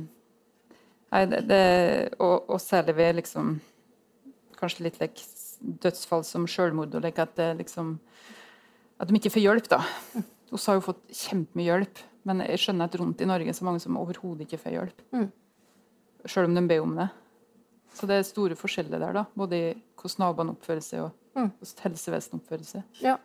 [1.11, 3.61] Nei, det, det og, og særlig ved liksom
[4.59, 5.21] Kanskje litt like,
[5.83, 7.99] dødsfall som selvmord, og like at det liksom
[8.99, 9.81] At de ikke får hjelp, da.
[10.15, 13.65] Vi har jo fått kjempemye hjelp, men jeg skjønner at rundt i Norge er så
[13.67, 15.01] mange som overhodet ikke får hjelp.
[15.11, 15.25] Mm.
[16.31, 17.09] Selv om de ber om det.
[17.93, 19.25] Så det er store forskjeller der, da.
[19.35, 21.49] Både i hvordan naboene oppfører seg, og Mm.
[21.59, 22.83] hvordan helsevesenet oppfører seg.
[23.03, 23.17] Ja.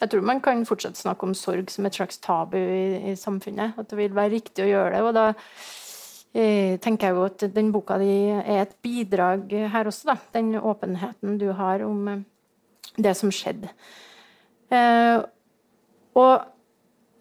[0.00, 3.74] Jeg tror man kan fortsatt snakke om sorg som et slags tabu i, i samfunnet.
[3.78, 5.02] At det vil være riktig å gjøre det.
[5.02, 5.26] Og da
[6.32, 10.16] tenker jeg jo at den boka di er et bidrag her også, da.
[10.32, 12.22] Den åpenheten du har om eh,
[12.96, 13.68] det som skjedde.
[14.72, 15.20] Eh,
[16.16, 16.48] og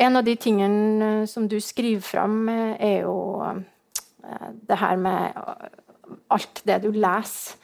[0.02, 4.96] en av de tingene eh, som du skriver fram, eh, er jo eh, det her
[4.98, 5.68] med eh,
[6.32, 7.58] alt det du leser.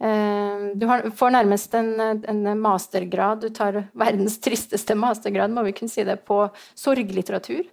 [0.00, 6.04] Eh, Du får nærmest en, mastergrad, du tar verdens tristeste mastergrad, må vi kunne si
[6.04, 7.64] det, på sorglitteratur.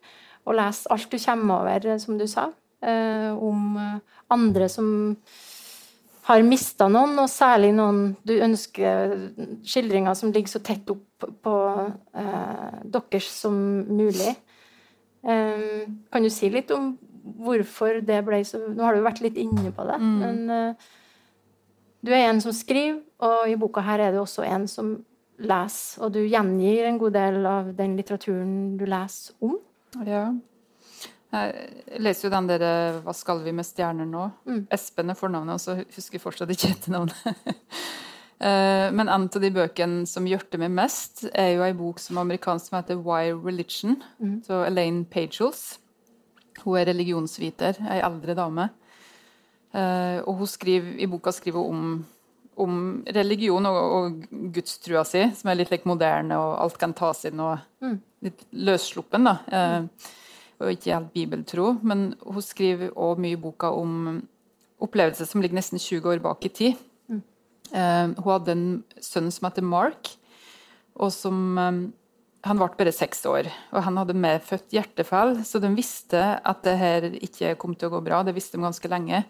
[0.46, 2.54] Og leser alt du kommer over, eh, som du sa, eh,
[2.84, 4.90] om eh, andre som
[6.28, 9.14] har mista noen, og særlig noen du ønsker
[9.64, 11.56] skildringer som ligger så tett opp på
[12.20, 13.56] eh, deres som
[13.88, 14.34] mulig.
[15.24, 16.96] Eh, kan du si litt om
[17.38, 20.90] hvorfor det ble så Nå har du vært litt inne på det, men eh,
[22.06, 24.94] du er en som skriver, og i boka her er du også en som
[25.38, 26.04] leser.
[26.04, 29.58] Og du gjengir en god del av den litteraturen du leser om.
[30.06, 30.28] Ja.
[31.34, 34.68] Jeg leser jo den der eh, 'Hva skal vi med stjerner nå?' Mm.
[34.72, 37.16] Espen er fornavnet, og så husker jeg fortsatt ikke etternavnet.
[38.40, 42.18] Eh, Men en av de bøkene som hjerter meg mest, er jo ei bok som
[42.18, 44.44] er amerikansk som heter 'Why Religion', Mm.
[44.46, 45.80] så Elaine Pagels.
[46.64, 48.70] Hun er religionsviter, ei eldre dame.
[49.74, 52.06] Eh, Og hun skriver, i boka skriver hun om,
[52.58, 54.24] om religion og, og
[54.54, 58.00] gudstrua si, som er litt like moderne, og alt kan tas inn, og Mm.
[58.22, 59.38] litt løssluppen, da.
[59.52, 59.82] Eh,
[60.62, 61.76] og ikke helt bibeltro.
[61.86, 64.22] Men hun skriver òg mye i boka om
[64.84, 66.84] opplevelser som ligger nesten 20 år bak i tid.
[67.76, 68.68] Eh, hun hadde en
[69.04, 70.14] sønn som heter Mark,
[70.96, 71.80] og som eh,
[72.48, 76.76] Han ble bare seks år, og han hadde medfødt hjertefeil, så de visste at det
[76.80, 78.22] her ikke kom til å gå bra.
[78.24, 79.24] Det visste de ganske lenge.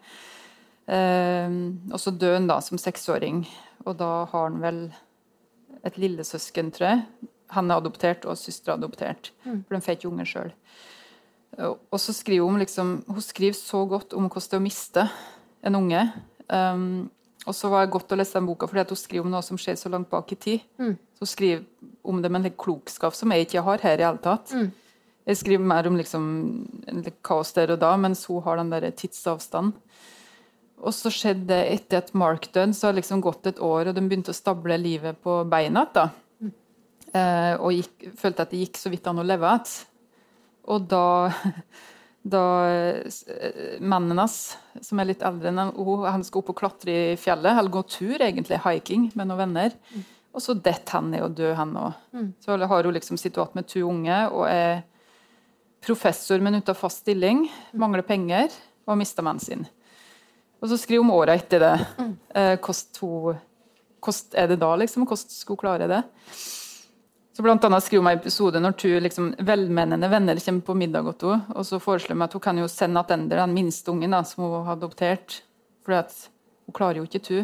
[0.85, 3.41] Uh, og så døde han da som seksåring,
[3.87, 4.77] og da har han vel
[5.87, 7.31] et lillesøsken, tror jeg.
[7.55, 9.31] Han er adoptert, og søstera er adoptert.
[9.47, 10.53] For de får ikke unger sjøl.
[11.57, 15.05] Og så skriver hun liksom Hun skriver så godt om hvordan det er å miste
[15.65, 16.01] en unge.
[16.47, 17.09] Um,
[17.47, 19.45] og så var det godt å lese den boka fordi at hun skriver om noe
[19.45, 20.65] som skjer så langt bak i tid.
[21.15, 21.63] Så hun skriver
[22.07, 24.51] om det med en litt klokskap som jeg ikke har her i hele tatt.
[25.27, 26.27] Jeg skriver mer om liksom
[27.25, 29.73] kaos der og da, mens hun har den der tidsavstanden.
[30.77, 33.89] Og så skjedde det etter at Mark døde, så har det liksom gått et år,
[33.89, 36.11] og de begynte å stable livet på beina igjen.
[36.39, 36.51] Mm.
[37.17, 39.73] Eh, og gikk, følte at det gikk så vidt an å leve igjen.
[40.67, 41.03] Og da,
[42.35, 46.93] da eh, Mannen hans, som er litt eldre enn hun, han skal opp og klatre
[47.13, 49.77] i fjellet, eller gå tur, egentlig, hiking, med noen venner.
[50.35, 51.95] Og så detter han ned og dør, han òg.
[52.43, 54.83] Så har hun liksom sittet igjen med to unge og er
[55.81, 57.45] professor, men uten fast stilling.
[57.73, 58.51] Mangler penger
[58.85, 59.65] og har mista mannen sin.
[60.61, 61.73] Og så skriver hun åra etter det.
[62.35, 63.39] Eh, hvordan hun-
[64.01, 65.05] hvordan er det da, liksom?
[65.05, 66.03] Hvordan skulle hun klare det?
[67.37, 71.05] Så blant annet skriver hun en episode når to liksom, velmenende venner kommer på middag
[71.05, 74.15] hos henne, og så foreslår hun at hun kan jo sende tilbake den minste ungen
[74.15, 75.35] da, som hun har adoptert,
[75.85, 77.43] for hun klarer jo ikke to.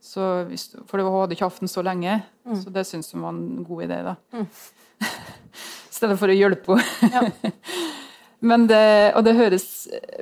[0.00, 2.22] For hun hadde ikke hatt den så lenge,
[2.56, 4.00] så det syns hun var en god idé.
[4.08, 4.16] da.
[5.92, 7.52] I stedet for å hjelpe henne.
[8.48, 9.66] men det, og det høres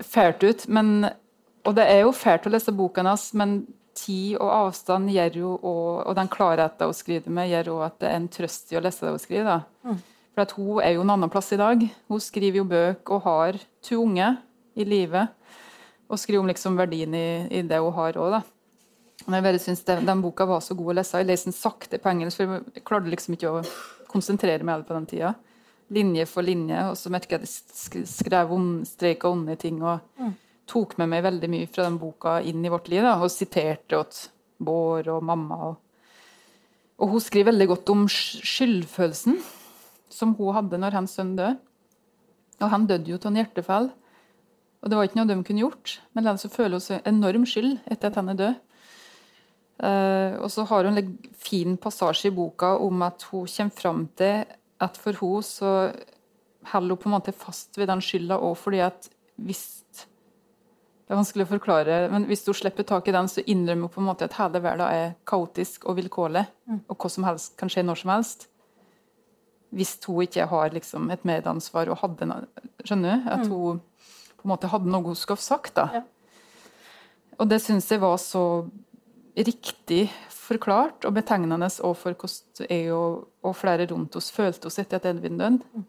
[0.02, 1.12] fælt ut, men,
[1.62, 3.60] og det er jo fælt å lese boka hans, men
[3.96, 7.98] tid og avstand gjør jo, og, og den klarheten hun skriver med, gjør jo at
[8.02, 9.50] det er en trøst i å lese det hun skriver.
[9.50, 9.94] da.
[10.34, 11.82] For at hun er jo en annen plass i dag.
[12.08, 14.30] Hun skriver jo bøker og har to unge
[14.78, 15.34] i livet.
[16.10, 17.28] Og skriver om liksom verdien i,
[17.60, 18.42] i det hun har òg, da.
[19.26, 21.20] Men jeg bare synes det, Den boka var så god å lese.
[21.20, 23.64] Jeg leser den sakte på engelsk, for jeg klarte liksom ikke å
[24.10, 25.34] konsentrere meg på den tida.
[25.90, 29.82] Linje for linje, og så merker jeg at jeg skrev skrev on, og onde ting.
[29.82, 30.00] og
[30.70, 33.98] tok med meg veldig mye fra den boka inn i vårt liv, da, og siterte
[33.98, 35.56] til Bård og mamma.
[35.70, 35.78] Og,
[37.00, 39.38] og hun skriver veldig godt om skyldfølelsen
[40.12, 41.56] som hun hadde når hans sønn døde.
[42.60, 43.88] Og han døde jo av en hjertefeil.
[44.80, 47.72] Og det var ikke noe de kunne gjort, men likevel føler hun så enorm skyld
[47.92, 48.58] etter at han er død.
[49.80, 54.02] Uh, og så har hun en fin passasje i boka om at hun kommer fram
[54.20, 54.42] til
[54.80, 55.70] at for henne så
[56.72, 59.08] holder hun på en måte fast ved den skylda òg fordi at
[59.40, 59.64] hvis
[61.10, 63.90] Det er vanskelig å forklare, men hvis hun slipper tak i den, så innrømmer hun
[63.96, 66.44] på en måte at hele verden er kaotisk og vilkårlig,
[66.86, 68.44] og hva som helst kan skje når som helst.
[69.74, 72.46] Hvis hun ikke har liksom et medansvar og hadde noe,
[72.86, 73.26] Skjønner du?
[73.26, 73.80] At hun
[74.38, 75.74] på en måte hadde noe hun skulle ha sagt.
[75.80, 75.88] da.
[75.98, 76.04] Ja.
[77.42, 78.44] Og det syns jeg var så
[79.34, 84.78] riktig forklart og betegnende òg for hvordan jeg og, og flere rundt oss følte oss
[84.78, 85.82] etter at Edvin døde.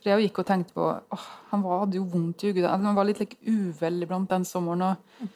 [0.00, 2.70] For jeg gikk og tenkte på åh, Han var, hadde jo vondt i hodet.
[2.70, 4.86] Han var litt like, uvel iblant den sommeren.
[4.86, 5.28] og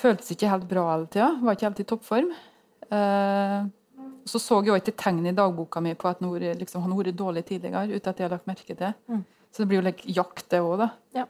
[0.00, 1.30] Føltes ikke helt bra hele tida.
[1.42, 2.32] Var ikke helt i toppform.
[2.90, 3.58] Eh,
[4.24, 7.16] så så jeg også et tegn i dagboka mi på at han har liksom, vært
[7.16, 9.20] dårlig tidligere, uten at jeg har lagt merke til.
[9.52, 10.88] Så det blir jo like, jakt, det òg.
[11.14, 11.26] Ja.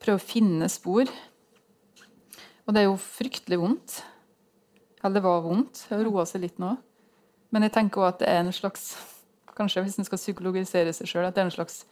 [0.00, 1.10] Prøve å finne spor.
[2.64, 3.98] Og det er jo fryktelig vondt.
[5.02, 5.84] Eller det var vondt.
[5.88, 6.76] Det har roa seg litt nå.
[7.52, 8.88] Men jeg tenker også at det er en slags
[9.58, 11.82] Kanskje hvis en skal psykologisere seg sjøl, at det er en slags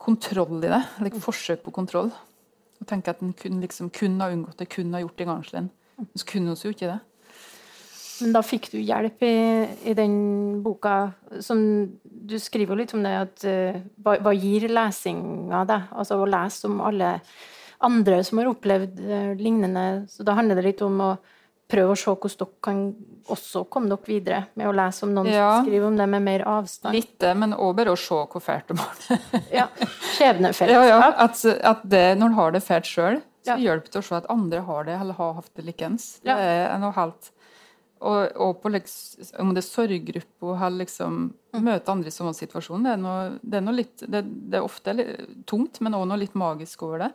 [0.00, 0.82] kontroll i det.
[1.00, 2.10] Eller forsøk på kontroll.
[2.80, 5.30] Å tenke at en kun, liksom, kun har unngått det, kun har gjort det i
[5.30, 5.70] gangslen.
[6.00, 7.00] Men så kunne vi jo ikke det.
[8.20, 9.36] Men da fikk du hjelp i,
[9.88, 10.14] i den
[10.64, 11.62] boka som
[12.04, 15.88] Du skriver jo litt om det at uh, hva gir lesinga deg?
[15.96, 17.14] Altså å lese om alle
[17.80, 20.04] andre som har opplevd uh, lignende.
[20.12, 21.10] Så da handler det litt om å
[21.70, 22.82] prøve å se hvordan dere kan
[23.30, 25.48] også komme dere videre med å lese om noen Ja.
[25.56, 26.94] som skriver om det med mer avstand.
[26.98, 29.18] Litt men òg bare å se hvor fælt de har det.
[29.60, 29.66] Ja.
[30.18, 30.70] Skjebnefellesskap.
[30.70, 34.04] Ja, ja, at, at det, når en har det fælt sjøl, så hjelper det å
[34.04, 36.10] se at andre har det, eller har hatt det likeens.
[36.26, 37.30] Det er noe helt
[38.00, 41.64] Og, og på liksom, om det er sorggruppe og liksom Mm.
[41.66, 44.20] møte andre i sånn situasjon, det er noe, det er litt det,
[44.52, 47.08] det er ofte litt tungt, men òg noe litt magisk over det.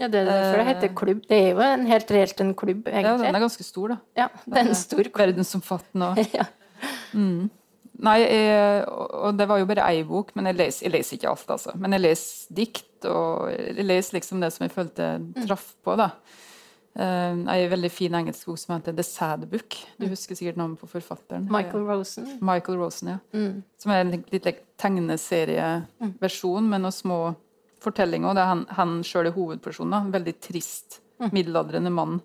[0.00, 1.20] Ja, det er derfor det heter klubb.
[1.28, 3.02] Det er jo en, helt reelt en klubb, egentlig.
[3.04, 3.96] Ja, den er ganske stor, da.
[4.16, 5.18] Ja, det er en stor klubb.
[5.26, 6.08] Verdensomfattende.
[6.12, 6.44] og- Ja.
[8.02, 11.16] Nei, jeg, og og det var jo bare ei bok, men jeg leser, jeg leser
[11.18, 11.74] ikke alt, altså.
[11.78, 15.10] Men jeg leser dikt, og jeg leser liksom det som jeg følte
[15.46, 16.08] traff på, da.
[16.98, 19.76] Eh, ei veldig fin engelsk bok som heter The Sad Book.
[20.00, 21.46] Du husker sikkert navnet på forfatteren?
[21.52, 22.26] Michael Rosen.
[22.40, 23.18] Michael Rosen, ja.
[23.32, 23.62] Mm.
[23.78, 24.48] Som er en litt, litt
[24.82, 27.20] tegneserieversjon med noen små
[27.82, 28.30] fortellinger.
[28.30, 29.96] Og det er han, han sjøl er hovedpersonen.
[30.08, 31.00] En veldig trist,
[31.32, 32.20] middelaldrende mann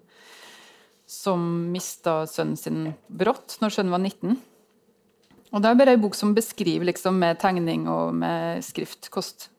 [1.07, 1.41] som
[1.71, 4.33] mista sønnen sin brått når sønnen var 19.
[5.55, 9.53] Og det er bare ei bok som beskriver liksom, med tegning og med skrift hvordan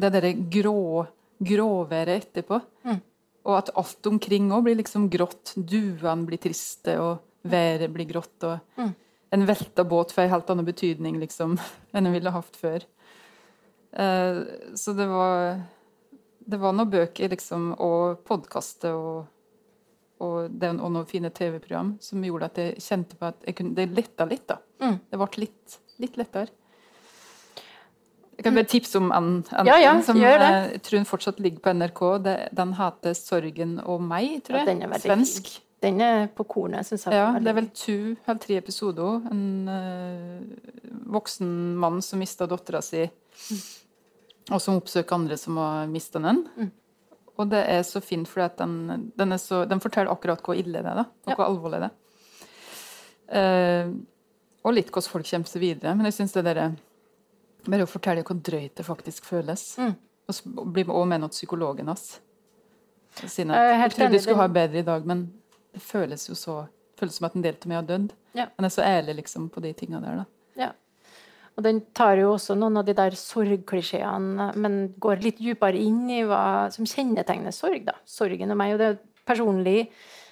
[0.00, 1.04] det derre grå,
[1.44, 2.58] gråværet etterpå.
[3.46, 5.54] Og at alt omkring òg blir liksom grått.
[5.56, 8.36] Duene blir triste, og været blir grått.
[8.44, 8.94] Og Mm.
[9.32, 11.58] en velta båt får en helt annen betydning liksom,
[11.94, 12.82] enn en ville hatt før.
[13.92, 14.40] Eh,
[14.78, 15.60] så det var
[16.50, 19.26] Det var noen bøker liksom, og podkaster og,
[20.18, 23.90] og, og noen fine TV-program som gjorde at jeg kjente på at jeg kunne, det
[23.94, 24.48] letta litt.
[24.48, 24.56] da.
[24.82, 24.96] Mm.
[25.10, 26.50] Det ble litt, litt lettere.
[28.40, 31.40] Jeg kan bare tipse om en, en Ja, ja, som eh, jeg tror den fortsatt
[31.44, 32.00] ligger på NRK.
[32.24, 35.50] Det, den heter 'Sorgen og meg', tror Ja, den er veldig Svensk.
[35.54, 35.66] fin.
[35.82, 37.16] Den er på kornet, syns jeg.
[37.16, 39.22] Ja, det er vel to eller tre episoder.
[39.30, 40.40] En uh,
[41.12, 43.06] voksen mann som mista dattera si,
[44.50, 46.44] og som oppsøker andre som har mista den.
[46.56, 46.70] Mm.
[47.40, 49.34] Og det er så fint, for den, den,
[49.70, 51.36] den forteller akkurat hvor ille det er, da, og Ja.
[51.38, 51.96] hvor alvorlig det er.
[53.30, 53.92] Uh,
[54.66, 55.94] og litt hvordan folk kommer seg videre.
[55.96, 56.72] Men jeg syns det derre
[57.60, 59.74] Bare å fortelle hvor drøyt det faktisk føles.
[59.76, 59.90] Mm.
[60.30, 62.06] Og så blir også med noe psykologen hans.
[63.28, 63.52] Sine.
[63.52, 65.26] Jeg Jeg trodde jeg skulle ha bedre i dag, men
[65.74, 66.54] det føles jo så
[66.96, 68.14] føles som at en del av meg har dødd.
[68.32, 68.46] Ja.
[68.56, 70.24] Men jeg er så ærlig liksom på de tinga der, da.
[71.60, 76.06] Og den tar jo også noen av de der sorgklisjeene, men går litt dypere inn
[76.08, 77.84] i hva som kjennetegner sorg.
[77.84, 77.98] da.
[78.08, 78.72] Sorgen og meg.
[78.72, 79.82] Og det er personlig,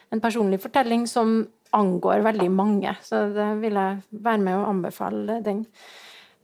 [0.09, 1.43] en personlig fortelling som
[1.77, 2.95] angår veldig mange.
[3.05, 5.67] Så det vil jeg være med og anbefale den.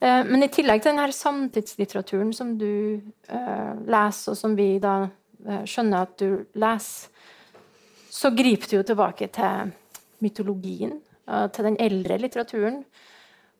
[0.04, 4.68] Eh, Men i tillegg til den her samtidslitteraturen som du eh, leser, og som vi
[4.84, 5.06] da
[5.46, 7.08] eh, skjønner at du leser,
[8.12, 9.72] så griper du jo tilbake til
[10.20, 12.84] mytologien, til den eldre litteraturen.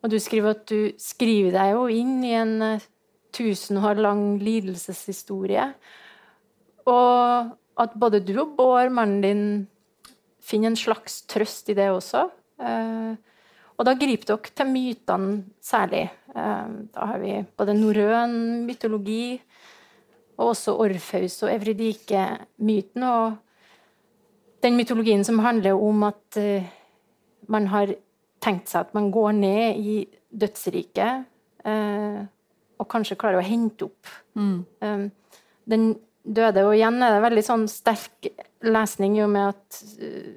[0.05, 2.89] Og du skriver at du skriver deg jo inn i en eh,
[3.33, 5.71] tusen år lang lidelseshistorie.
[6.85, 9.47] Og at både du og Bård, mannen din,
[10.45, 12.27] finner en slags trøst i det også.
[12.61, 13.17] Eh,
[13.75, 16.05] og da griper dere til mytene særlig.
[16.37, 18.39] Eh, da har vi både norrøn
[18.69, 19.41] mytologi
[20.37, 23.09] og også Orfeus og Evridike-myten.
[23.09, 26.45] Og den mytologien som handler om at
[27.49, 27.97] man har
[28.45, 29.97] tenkt seg at man går ned i
[30.35, 31.25] dødsriket
[31.65, 32.23] eh,
[32.81, 34.11] og kanskje klarer å hente opp
[34.85, 35.07] eh,
[35.71, 35.87] den
[36.25, 36.65] døde.
[36.67, 38.31] Og igjen er det veldig sånn sterk
[38.65, 40.33] lesning i og med at eh,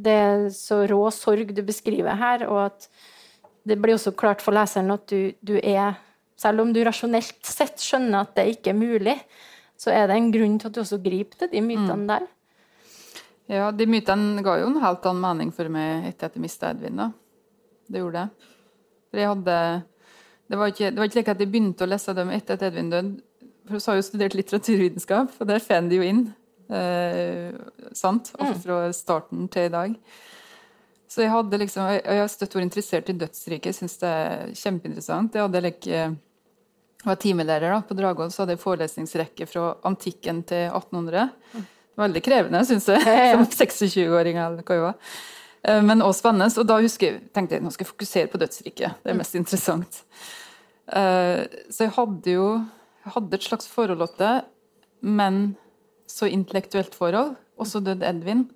[0.00, 2.88] det er så rå sorg du beskriver her, og at
[3.68, 5.98] det blir også klart for leseren at du, du er
[6.40, 9.12] Selv om du rasjonelt sett skjønner at det ikke er mulig,
[9.76, 12.22] så er det en grunn til at du også griper til de mytene der.
[13.52, 16.70] Ja, de mytene ga jo en helt annen mening for meg etter at jeg mista
[16.72, 16.96] Edvin.
[16.96, 17.10] da.
[17.90, 18.50] Det gjorde det.
[19.10, 19.56] For jeg hadde
[20.50, 22.64] Det var ikke, det var ikke like at jeg begynte å lese dem etter at
[22.66, 23.20] Edvin døde.
[23.68, 26.24] For hun har jo studert litteraturvitenskap, og der får de jo inn.
[26.74, 27.52] Eh,
[27.94, 28.32] sant?
[28.38, 29.94] Alt fra starten til i dag.
[31.10, 33.70] Så jeg hadde liksom, og jeg har støtt vært interessert i dødsriket.
[33.70, 35.34] Jeg syns det er kjempeinteressant.
[35.34, 40.44] Jeg hadde like, jeg var timelærer da, på Dragvoll, så hadde jeg forelesningsrekke fra antikken
[40.46, 41.24] til 1800.
[41.98, 43.02] Veldig krevende, syns jeg,
[43.34, 44.38] som 26-åring.
[44.38, 45.14] eller hva jeg var.
[45.64, 46.50] Eh, Men også spennende.
[46.60, 49.00] Og da husker jeg, tenkte jeg nå skal jeg fokusere på dødsriket.
[49.04, 50.04] Det er mest interessant.
[50.92, 52.46] Eh, Så jeg hadde jo
[53.04, 54.44] jeg hadde et slags forhold til det,
[55.00, 55.56] men
[56.06, 57.36] så intellektuelt forhold.
[57.58, 58.50] Og så døde Edvin.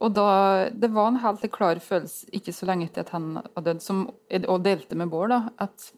[0.00, 3.64] Og da, Det var en helt klar følelse ikke så lenge etter at han hadde
[3.64, 5.92] dødd, som jeg delte med Bård, da, at,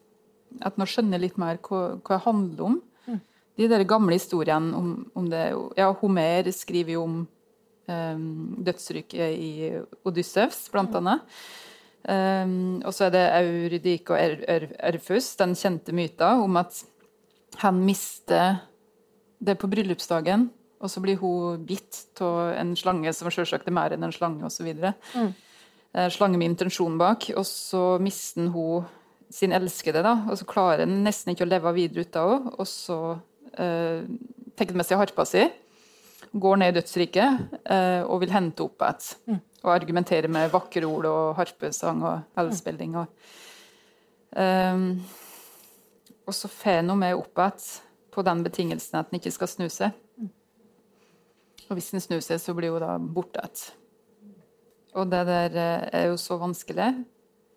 [0.61, 2.81] at nå skjønner jeg litt mer hva, hva det handler om.
[3.57, 7.27] De der gamle historiene om, om det Ja, Homer skriver jo om
[8.65, 9.51] dødsryket i
[10.07, 11.25] Odyssevs, blant annet.
[12.01, 16.79] Um, og så er det Eurydike og er, er, Erfus, den kjente myta om at
[17.61, 18.63] han mister
[19.37, 20.47] det på bryllupsdagen,
[20.81, 24.41] og så blir hun bitt av en slange som selvsagt er mer enn en slange,
[24.47, 24.71] osv.
[25.13, 25.29] Mm.
[25.93, 27.29] Uh, slange med intensjon bak.
[27.37, 28.89] Og så mister hun
[29.31, 32.55] sin elskede, da, og så klarer han nesten ikke å leve videre ut av henne.
[32.57, 34.09] Og så uh,
[34.57, 35.45] tenker han med seg harpa si,
[36.31, 39.41] går ned i dødsriket eh, og vil hente opp igjen.
[39.61, 42.95] Og argumentere med vakre ord og harpesang og elspilling.
[42.97, 43.33] Og,
[44.33, 44.85] um,
[46.25, 47.67] og så får hun med opp igjen
[48.11, 49.93] på den betingelsen at en ikke skal snu seg.
[51.69, 53.77] Og hvis en snur seg, så blir hun da borte igjen.
[54.99, 56.89] Og det der eh, er jo så vanskelig.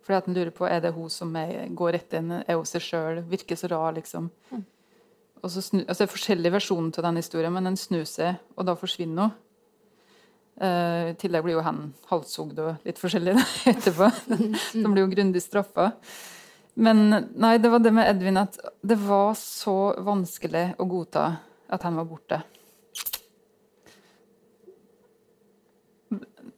[0.04, 2.68] Fordi at en lurer på er det hun som er, går etter en, er hun
[2.68, 4.28] seg sjøl, virker så rar, liksom.
[5.45, 8.38] Og så snu, altså Det er forskjellige versjoner av den historien, men den snur seg,
[8.57, 9.40] og da forsvinner hun.
[10.55, 13.42] Uh, I tillegg blir jo han halshogd og litt forskjellig da,
[13.72, 14.09] etterpå.
[14.70, 15.90] Så blir jo grundig straffa.
[16.74, 21.26] Men nei, det var det med Edvin at det var så vanskelig å godta
[21.74, 22.40] at han var borte.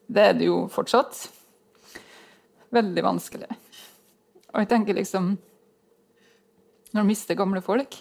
[0.06, 1.24] Det er det jo fortsatt.
[2.76, 3.48] Veldig vanskelig.
[4.52, 5.34] Og jeg tenker liksom
[6.92, 7.96] Når du mister gamle folk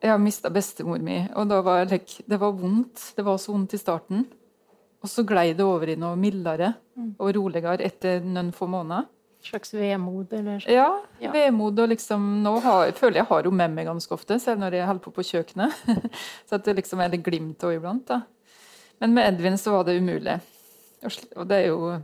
[0.00, 3.02] Jeg har mista bestemor mi, og da var jeg like, det var vondt.
[3.16, 4.22] Det var så vondt i starten.
[5.02, 6.74] Og så glei det over i noe mildere
[7.18, 9.06] og roligere etter noen få måneder.
[9.40, 11.30] Slags vemod, eller Ja, Ja.
[11.32, 14.60] vemod og liksom Nå har, jeg føler jeg har henne med meg ganske ofte, selv
[14.60, 15.72] når jeg holder på på kjøkkenet.
[16.48, 18.06] så at det liksom er litt glimt òg iblant.
[18.06, 18.22] da.
[19.00, 20.40] Men med Edvin så var det umulig.
[21.04, 22.00] Og Og det er jo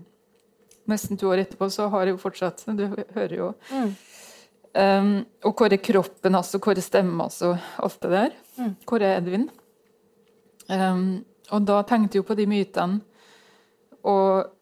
[0.89, 3.55] nesten to år etterpå, så har jeg jo fortsatt Du hører jo.
[3.71, 3.93] Mm.
[4.77, 6.59] Um, og hvor er kroppen, altså?
[6.61, 7.55] Hvor er stemmen, altså?
[7.83, 8.35] Alt det der.
[8.59, 8.75] Mm.
[8.89, 9.49] Hvor er Edvin?
[10.69, 11.25] Um,
[11.55, 13.01] og da tenkte jeg jo på de mytene.
[14.07, 14.53] Og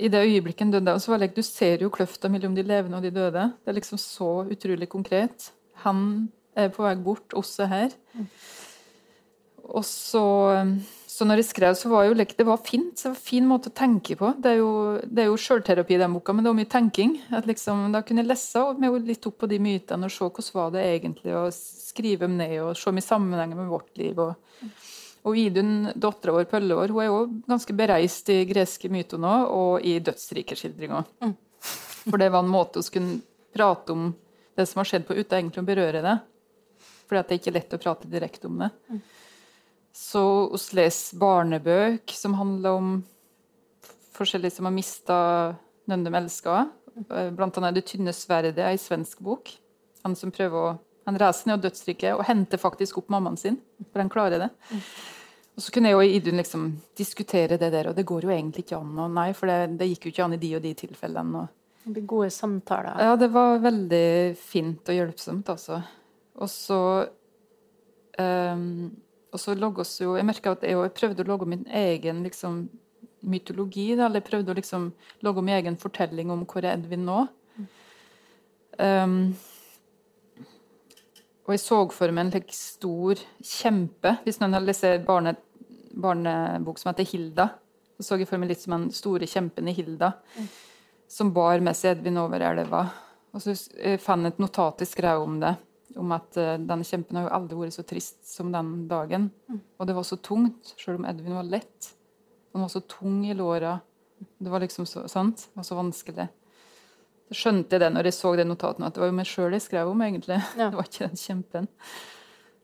[0.00, 2.98] i det øyeblikket han døde, så var det du ser jo kløfta mellom de levende
[2.98, 3.46] og de døde.
[3.60, 5.52] Det er liksom så utrolig konkret.
[5.84, 7.94] Han er på vei bort, oss er her.
[9.70, 10.24] Og så,
[11.06, 12.94] så når jeg skrev, så var jo det var fint.
[12.96, 14.32] Det var en fin måte å tenke på.
[14.42, 14.72] Det er jo,
[15.04, 17.16] det er jo sjølterapi i den boka, men det var mye tenking.
[17.36, 20.56] At liksom, da kunne jeg lese meg litt opp på de mytene og se hvordan
[20.58, 24.18] var det egentlig, og skrive dem ned og se dem i sammenheng med vårt liv.
[24.18, 24.34] og
[25.28, 27.18] og Idun, dattera vår Pøllevår, hun er jo
[27.48, 31.02] ganske bereist i greske myter nå, og i dødsrikeskildringa.
[31.20, 31.34] Mm.
[32.06, 33.18] For det var en måte hun kunne
[33.52, 34.06] prate om
[34.56, 36.16] det som har skjedd på, uten egentlig å berøre det.
[37.10, 38.70] Fordi at det er ikke lett å prate direkte om det.
[40.00, 40.22] Så
[40.52, 42.92] vi leser barnebøk som handler om
[44.16, 45.16] forskjellige som har mista
[45.90, 46.70] noen de elsker.
[47.36, 49.50] Blant annet 'Det tynne sverdet', ei svensk bok.
[50.04, 50.78] Han som prøver å
[51.08, 53.56] han reiser ned dødsriket og henter faktisk opp mammaen sin,
[53.90, 54.50] for han klarer det.
[55.56, 58.64] Og så kunne jeg og Idun liksom diskutere det der, og det går jo egentlig
[58.64, 58.92] ikke an.
[58.98, 61.42] Og nei, for det, det gikk jo ikke an i de og de tilfellene.
[61.42, 61.56] Og,
[61.94, 63.00] Det gode samtaler.
[63.00, 65.80] ja, det var veldig fint og hjelpsomt, altså.
[66.38, 66.80] Og så
[68.20, 68.90] ehm,
[69.30, 72.24] Og så logge oss jo Jeg merka at jeg, jeg prøvde å logge min egen
[72.26, 72.64] liksom,
[73.20, 73.92] mytologi.
[73.94, 74.90] Da, eller jeg prøvde å liksom
[75.26, 77.22] logge min egen fortelling om hvor er Edvin nå.
[78.80, 79.34] Um,
[81.44, 84.14] og jeg så for meg en like, stor kjempe.
[84.24, 85.34] Hvis noen har lest barne,
[85.90, 87.48] barnebok som heter Hilda,
[87.98, 90.14] så så jeg for meg litt som den store kjempen i Hilda,
[91.10, 92.84] som bar med seg Edvin over elva.
[93.34, 95.52] Og så jeg fant et notat jeg skrev om det,
[95.98, 99.30] om at eh, denne kjempen har jo aldri vært så trist som den dagen.
[99.78, 101.90] Og det var så tungt, selv om Edvin var lett.
[102.52, 103.78] Han var så tung i låra.
[104.38, 105.48] Det var liksom så, sant?
[105.50, 106.28] Det var så vanskelig.
[107.30, 109.54] Så skjønte jeg det når jeg så det notatet, at det var jo meg sjøl
[109.54, 110.40] jeg skrev om, egentlig.
[110.58, 110.70] Ja.
[110.70, 111.70] Det var ikke den kjempen.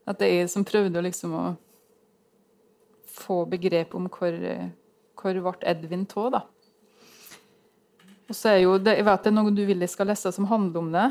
[0.07, 1.45] At det er jeg som prøvde liksom å
[3.17, 4.69] få begrep om hvor, eh,
[5.17, 6.43] hvor ble Edvin av, da.
[8.27, 10.31] Og så er jo det, Jeg vet det er noe du vil jeg skal lese
[10.35, 11.07] som handler om det.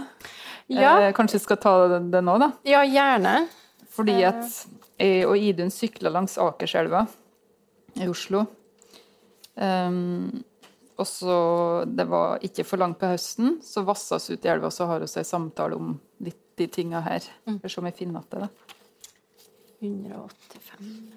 [0.69, 2.53] Ja, Eh, kanskje jeg skal ta det, nå, da.
[2.65, 3.49] ja gjerne.
[3.97, 4.67] Fordi at
[4.99, 7.07] jeg og Idun sykla langs Akerselva
[7.97, 8.47] i Oslo.
[9.57, 10.45] Um,
[10.99, 11.37] og så
[11.97, 14.87] Det var ikke for langt på høsten, så vassa vi ut i elva, og så
[14.87, 17.21] har vi en samtale om litt de tinga her.
[17.61, 18.41] For så om jeg finner igjen det.
[18.41, 18.49] da.
[19.81, 21.13] 185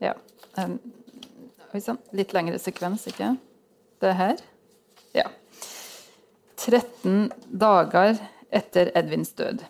[0.00, 0.14] Ja.
[0.58, 0.80] Um.
[2.12, 3.36] Litt lengre sekvens, ikke?
[4.00, 4.36] Det her.
[5.14, 5.28] Ja.
[6.56, 8.16] 13 dager
[8.50, 9.62] etter Edvins død.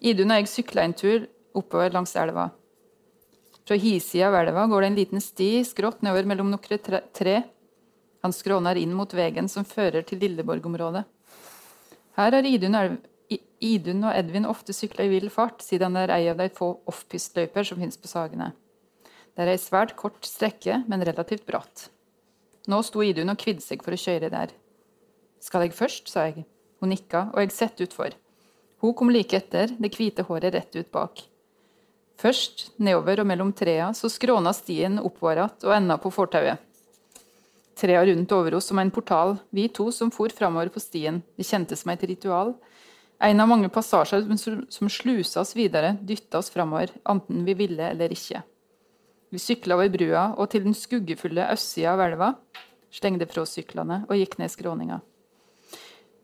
[0.00, 2.50] Idun og jeg sykla en tur oppover langs elva.
[3.70, 7.36] Fra hisida av elva går det en liten sti skrått nedover mellom noen tre.
[8.24, 11.04] Han skråner inn mot veien som fører til Lilleborg-området.
[12.18, 12.76] Her har Idun,
[13.62, 16.72] Idun og Edvin ofte sykla i vill fart, siden det er ei av de få
[16.90, 18.50] offpist-løyper som finnes på Sagene.
[19.36, 21.86] Det er ei svært kort strekke, men relativt bratt.
[22.68, 24.52] Nå sto Idun og kvidde seg for å kjøre der.
[25.40, 26.44] Skal jeg først, sa jeg.
[26.80, 28.14] Hun nikka, og jeg sett utfor.
[28.80, 31.24] Hun kom like etter, det hvite håret rett ut bak.
[32.20, 36.58] Først nedover og mellom trea, så skråna stien oppover att og enda på fortauet.
[37.76, 41.46] Trea rundt over oss som en portal, vi to som for framover på stien, det
[41.46, 42.54] kjentes som et ritual.
[43.20, 44.26] En av mange passasjer
[44.70, 48.42] som- slusa oss videre, dytta oss framover, enten vi ville eller ikke.
[49.30, 52.34] Vi sykla over brua og til den skuggefulle østsida av elva,
[52.90, 55.00] slengde fra syklene og gikk ned skråninga.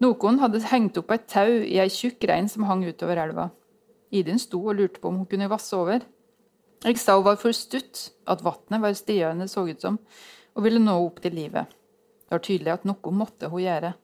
[0.04, 3.48] Noen hadde hengt opp et tau i ei tjukk rein som hang utover elva.
[4.12, 6.04] Idun sto og lurte på om hun kunne vasse over.
[6.84, 8.92] Jeg sa hun var for stutt, at vannet var
[9.30, 9.96] enn så ut som,
[10.54, 11.72] og ville nå opp til livet.
[12.26, 13.94] Det var tydelig at noe måtte hun gjøre.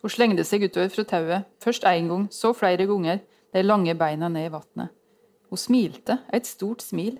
[0.00, 3.20] Hun slengde seg utover fra tauet, først én gang, så flere ganger,
[3.52, 4.94] de lange beina ned i vannet.
[5.48, 7.18] Hun smilte, et stort smil,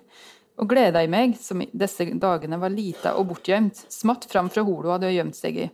[0.59, 4.87] og gleda i meg, som disse dagene var lita og bortgjemt, smatt fram fra holet
[4.87, 5.69] hun hadde gjemt seg i.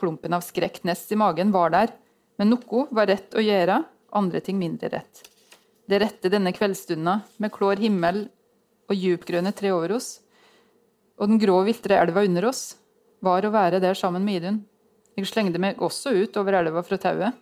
[0.00, 1.92] Klumpen av skrekk nest i magen var der,
[2.40, 3.82] men noe var rett å gjøre,
[4.16, 5.22] andre ting mindre rett.
[5.84, 8.24] Det rette denne kveldsstunda, med klår himmel
[8.88, 10.20] og djupgrønne tre over oss,
[11.20, 12.62] og den grå, viltre elva under oss,
[13.20, 14.62] var å være der sammen med Idun.
[15.18, 17.36] Jeg slengde meg også ut over elva fra tauet,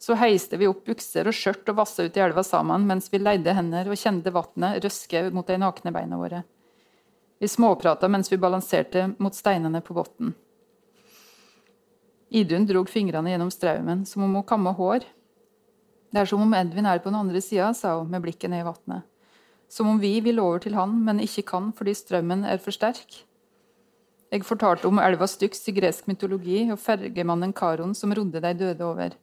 [0.00, 3.18] Så heiste vi opp bukser og skjørt og vassa ut i elva sammen mens vi
[3.20, 6.40] leide hender og kjente vannet røske mot de nakne beina våre.
[7.36, 10.32] Vi småprata mens vi balanserte mot steinene på bunnen.
[12.30, 15.02] Idun drog fingrene gjennom straumen som om hun kamma hår.
[16.10, 18.62] Det er som om Edvin er på den andre sida, sa hun med blikket ned
[18.62, 19.06] i vannet.
[19.70, 23.24] Som om vi vil over til han, men ikke kan fordi strømmen er for sterk.
[24.30, 28.86] Jeg fortalte om elva Styx i gresk mytologi og fergemannen Karon som rodde de døde
[28.86, 29.18] over.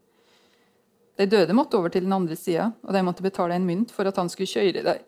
[1.18, 4.08] De døde måtte over til den andre sida, og de måtte betale en mynt for
[4.08, 5.08] at han skulle kjøre dem.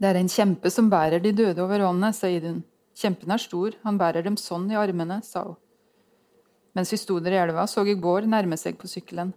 [0.00, 2.62] Det er en kjempe som bærer de døde over vannet, sa Idun.
[2.96, 5.60] Kjempen er stor, han bærer dem sånn i armene, sa hun.
[6.76, 9.32] Mens vi sto der i elva, så jeg Bård nærme seg på sykkelen.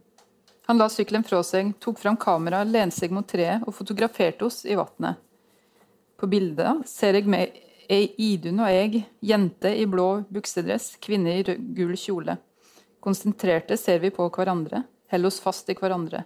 [0.70, 4.62] Han la sykkelen fra seg, tok fram kamera, lente seg mot treet og fotograferte oss
[4.66, 5.20] i vannet.
[6.20, 7.50] På bildet ser jeg
[7.92, 12.38] ei Idun og jeg, jente i blå buksedress, kvinne i gul kjole.
[13.02, 16.24] Konsentrerte ser vi på hverandre, holder oss fast i hverandre.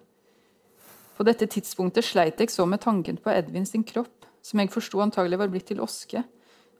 [1.15, 4.99] På dette tidspunktet sleit jeg så med tanken på Edvin sin kropp, som jeg forsto
[5.01, 6.21] antagelig var blitt til oske,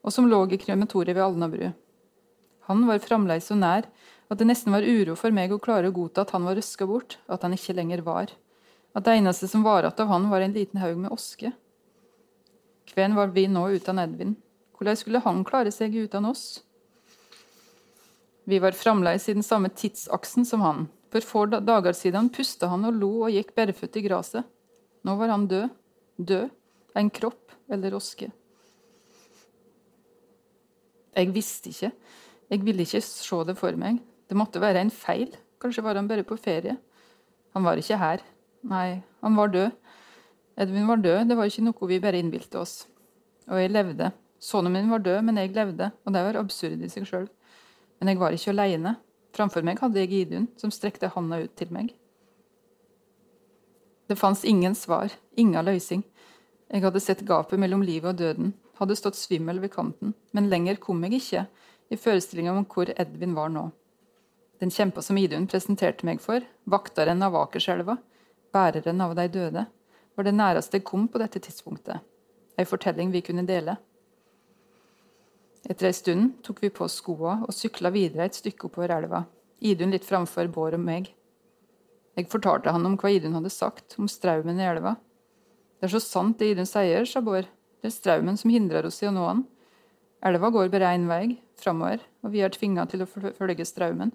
[0.04, 1.72] og som lå i krematoriet ved Alnabru.
[2.68, 3.88] Han var fremdeles så nær
[4.30, 6.88] at det nesten var uro for meg å klare å godta at han var røska
[6.90, 8.34] bort, at han ikke lenger var.
[8.96, 11.52] At det eneste som var igjen av han, var en liten haug med oske.
[12.96, 14.36] Hvem var vi nå uten Edvin?
[14.76, 16.64] Hvordan skulle han klare seg uten oss?
[18.46, 20.88] Vi var fremdeles i den samme tidsaksen som han.
[21.14, 24.46] For få dager siden pusta han og lo og gikk bærføtt i gresset.
[25.06, 25.70] Nå var han død.
[26.18, 26.50] Død.
[26.96, 28.30] En kropp eller oske.
[31.16, 31.92] Jeg visste ikke.
[32.52, 34.00] Jeg ville ikke se det for meg.
[34.30, 35.34] Det måtte være en feil.
[35.62, 36.78] Kanskje var han bare på ferie.
[37.54, 38.24] Han var ikke her.
[38.66, 39.72] Nei, han var død.
[40.58, 41.26] Edvin var død.
[41.30, 42.86] Det var ikke noe vi bare innbilte oss.
[43.50, 44.12] Og jeg levde.
[44.42, 45.92] Sønnen min var død, men jeg levde.
[46.06, 47.28] Og det var absurd i seg sjøl.
[48.00, 48.96] Men jeg var ikke alene.
[49.36, 51.94] Framfor meg hadde jeg Idun, som strekte handa ut til meg.
[54.08, 56.04] Det fantes ingen svar, ingen løsning.
[56.70, 60.78] Jeg hadde sett gapet mellom livet og døden, hadde stått svimmel ved kanten, men lenger
[60.82, 61.46] kom jeg ikke
[61.90, 63.70] i forestillinga om hvor Edvin var nå.
[64.60, 67.98] Den kjempa som Idun presenterte meg for, vakteren av Akerselva,
[68.56, 69.66] bæreren av de døde,
[70.16, 72.00] var det næreste jeg kom på dette tidspunktet.
[72.56, 73.76] Ei fortelling vi kunne dele.
[75.68, 79.26] Etter ei stund tok vi på skoa og sykla videre et stykke oppover elva,
[79.66, 81.10] Idun litt framfor Bård og meg.
[82.16, 84.96] Jeg fortalte han om hva Idun hadde sagt om straumen i elva.
[85.80, 87.48] Det er så sant det Idun sier, sa Bård.
[87.82, 89.44] Det er straumen som hindrer oss i å nå han.
[90.26, 94.14] Elva går bare én vei, framover, og vi er tvinga til å føl- følge straumen.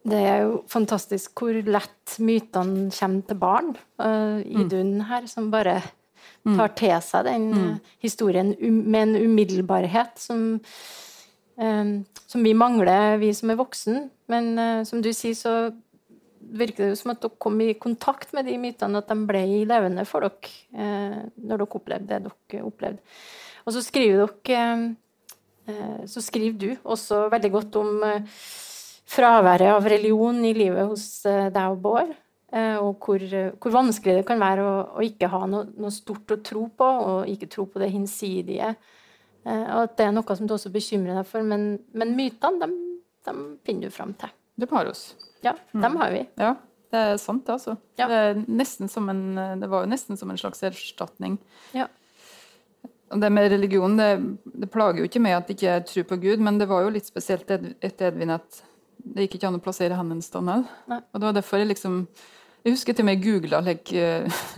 [0.00, 3.74] Det er jo fantastisk hvor lett mytene kommer til barn.
[4.00, 5.80] Uh, Idun her, som bare
[6.40, 10.56] tar til seg den eh, historien um, med en umiddelbarhet som,
[11.60, 11.90] uh,
[12.24, 14.06] som vi mangler, vi som er voksen.
[14.32, 15.54] Men uh, som du sier, så
[16.40, 19.44] virker det jo som at dere kom i kontakt med de mytene, at de ble
[19.68, 23.04] levende for dere når dere opplevde det dere opplevde.
[23.68, 28.02] Og så skriver dere Så skriver du også veldig godt om
[29.10, 32.12] fraværet av religion i livet hos eh, deg og Bård.
[32.52, 35.90] eh, Og hvor, eh, hvor vanskelig det kan være å, å ikke ha noe, noe
[35.94, 38.74] stort å tro på, og ikke tro på det hinsidige.
[39.40, 41.40] Og at det er noe som du også bekymrer deg for.
[41.40, 42.74] Men, men mytene, dem,
[43.24, 44.28] dem finner du fram til.
[44.60, 45.14] De har oss.
[45.40, 46.26] Ja, dem har vi.
[46.36, 46.50] Ja,
[46.92, 47.78] det er sant, det, altså.
[47.96, 48.04] Ja.
[48.10, 49.22] Det, som en,
[49.62, 51.38] det var jo nesten som en slags erstatning.
[51.72, 51.88] Ja.
[53.16, 54.10] Det med religion, det,
[54.44, 56.92] det plager jo ikke meg at jeg ikke tror på Gud, men det var jo
[56.92, 58.60] litt spesielt etter Edvin at
[59.04, 60.60] det gikk ikke an å plassere hendene stående.
[60.90, 61.00] Nei.
[61.12, 62.06] Og det var derfor jeg liksom
[62.62, 64.00] Jeg husker til og med googla like,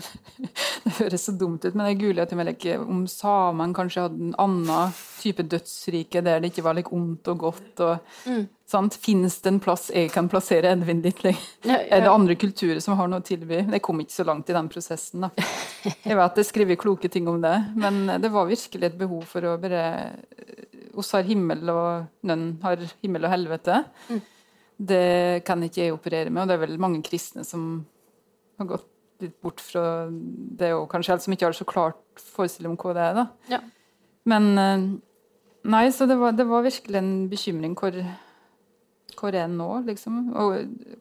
[0.82, 4.02] Det høres så dumt ut, men jeg googla til og med like, om samene kanskje
[4.08, 7.80] hadde en annen type dødsrike der det ikke var like ondt og godt.
[7.86, 8.48] og Mm.
[8.72, 8.94] sant?
[8.98, 11.22] Fins det en plass jeg kan plassere Edvin ditt?
[11.22, 11.38] Like?
[11.62, 13.60] Ja, Er det andre kulturer som har noe å tilby?
[13.70, 15.20] Jeg kom ikke så langt i den prosessen.
[15.20, 15.30] da.
[16.02, 19.22] Jeg vet det er skrevet kloke ting om det, men det var virkelig et behov
[19.30, 19.86] for å bare
[20.98, 23.84] oss har himmel, og noen har himmel og helvete.
[24.10, 24.20] Mm.
[24.82, 27.84] Det kan ikke jeg operere med, og det er vel mange kristne som
[28.58, 28.88] har gått
[29.22, 32.94] litt bort fra det, og kanskje alt som ikke har så klart forestilling om hva
[32.96, 33.18] det er.
[33.20, 33.26] da.
[33.52, 33.60] Ja.
[34.30, 34.86] Men eh,
[35.62, 37.94] Nei, så det var, det var virkelig en bekymring hvor,
[39.18, 40.16] hvor er han nå, liksom?
[40.34, 40.56] Og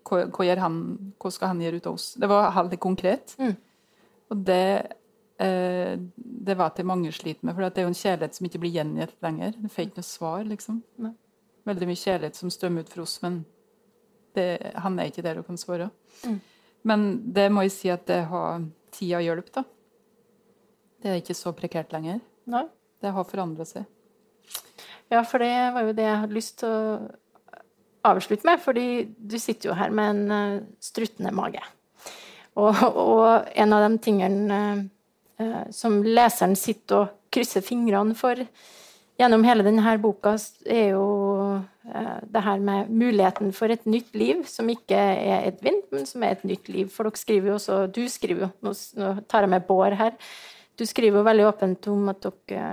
[0.05, 0.75] hva, hva, han,
[1.17, 2.11] hva skal han gjøre ut av oss?
[2.21, 3.33] Det var helt konkret.
[3.41, 3.55] Mm.
[4.31, 4.67] Og det,
[5.41, 8.61] eh, det vet jeg mange sliter med, for det er jo en kjærlighet som ikke
[8.61, 9.57] blir gjengitt lenger.
[9.57, 10.77] Det får ikke noe svar, liksom.
[11.01, 11.15] Nei.
[11.71, 13.41] Veldig mye kjærlighet som strømmer ut for oss, men
[14.37, 15.89] det, han er ikke der og kan svare.
[16.25, 16.39] Mm.
[16.87, 18.63] Men det må jeg si at det har
[18.93, 19.65] tida hjulpet, da.
[21.01, 22.21] Det er ikke så prekært lenger.
[22.51, 22.67] Nei.
[23.01, 23.87] Det har forandra seg.
[25.11, 28.61] Ja, for det var jo det jeg hadde lyst til å avslutte med.
[28.61, 28.87] Fordi
[29.17, 31.63] du sitter jo her med en uh, struttende mage.
[32.59, 34.61] Og, og, en av de tingene
[35.41, 38.39] uh, som leseren sitter og krysser fingrene for
[39.21, 40.35] gjennom hele denne boka,
[40.65, 41.05] er jo
[42.31, 46.35] det her med muligheten for et nytt liv, som ikke er Edvin, men som er
[46.35, 46.89] et nytt liv.
[46.93, 50.17] For dere skriver jo også Du skriver jo, nå, nå tar jeg med Bård her.
[50.79, 52.67] Du skriver jo veldig åpent om at dere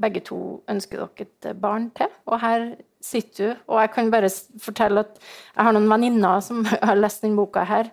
[0.00, 0.40] begge to
[0.70, 2.10] ønsker dere et barn til.
[2.26, 2.66] Og her
[3.04, 4.30] sitter du, og jeg kan bare
[4.62, 7.90] fortelle at jeg har noen venninner som har lest den boka her,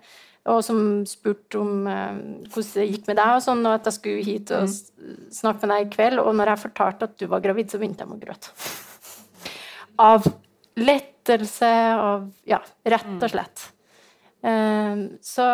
[0.50, 3.98] og som spurte om eh, hvordan det gikk med deg, og sånn, og at jeg
[3.98, 5.20] skulle hit og mm.
[5.36, 6.22] snakke med deg i kveld.
[6.22, 8.56] Og når jeg fortalte at du var gravid, så begynte jeg å gråte.
[10.00, 10.26] Av
[10.80, 13.32] lettelse, av Ja, rett og mm.
[13.34, 13.68] slett.
[14.42, 15.48] Uh, så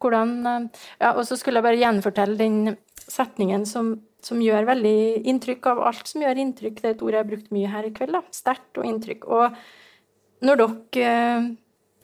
[0.00, 2.76] hvordan uh, Ja, og så skulle jeg bare gjenfortelle den
[3.06, 6.80] setningen som som gjør veldig inntrykk av alt som gjør inntrykk.
[6.80, 8.16] Det er et ord jeg har brukt mye her i kveld.
[8.16, 9.28] da, Sterkt og inntrykk.
[9.30, 11.56] Og når dere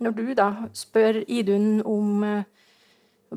[0.02, 2.46] Når du da spør Idun om og eh,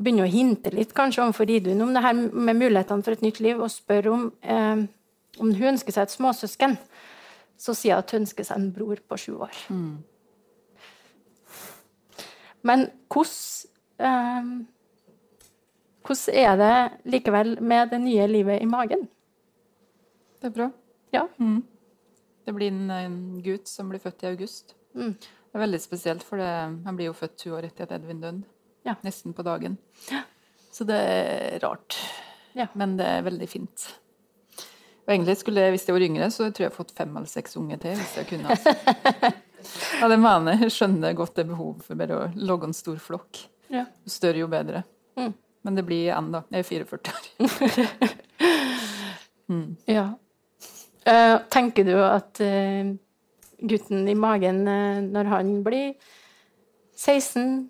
[0.02, 3.38] begynner å hinte litt kanskje overfor Idun om det her med mulighetene for et nytt
[3.40, 4.82] liv, og spør om, eh,
[5.38, 6.74] om hun ønsker seg et småsøsken,
[7.58, 9.60] så sier hun at hun ønsker seg en bror på sju år.
[9.72, 9.96] Mm.
[12.66, 14.66] Men hvordan eh,
[16.06, 19.08] hvordan er det likevel med det nye livet i magen?
[20.38, 20.68] Det er bra.
[21.12, 21.24] Ja.
[21.38, 21.64] Mm.
[22.46, 24.76] Det blir en, en, gutt som blir født i august.
[24.94, 25.16] Mm.
[25.18, 26.46] Det er veldig spesielt, for det,
[26.84, 28.46] han blir jo født to år etter at Edvin døde.
[28.86, 28.94] Ja.
[29.02, 29.78] Nesten på dagen.
[30.12, 30.22] Ja.
[30.70, 31.98] Så det er rart.
[32.54, 32.68] Ja.
[32.78, 33.88] Men det er veldig fint.
[35.06, 37.16] Og egentlig skulle jeg, Hvis jeg var yngre, så tror jeg jeg hadde fått fem
[37.16, 37.94] eller seks unge til.
[37.94, 38.56] hvis jeg kunne.
[40.00, 40.72] ja, det mener jeg.
[40.74, 43.46] skjønner godt det behovet for bare å logge en stor flokk.
[43.70, 44.82] Jo større, jo bedre.
[45.18, 45.32] Mm.
[45.66, 46.42] Men det blir én, da.
[46.50, 48.12] Jeg er 44 år.
[49.52, 49.68] mm.
[49.90, 50.06] Ja.
[51.06, 52.90] Uh, tenker du at uh,
[53.62, 55.94] gutten i magen, uh, når han blir
[56.98, 57.68] 16,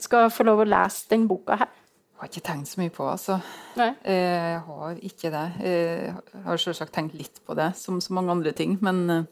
[0.00, 1.79] skal få lov å lese den boka her?
[2.20, 3.38] Jeg har ikke tenkt så mye på altså.
[3.80, 3.94] Nei.
[4.04, 5.44] Jeg har ikke det.
[5.64, 8.74] Jeg har selvsagt tenkt litt på det, som så mange andre ting.
[8.84, 9.24] Men,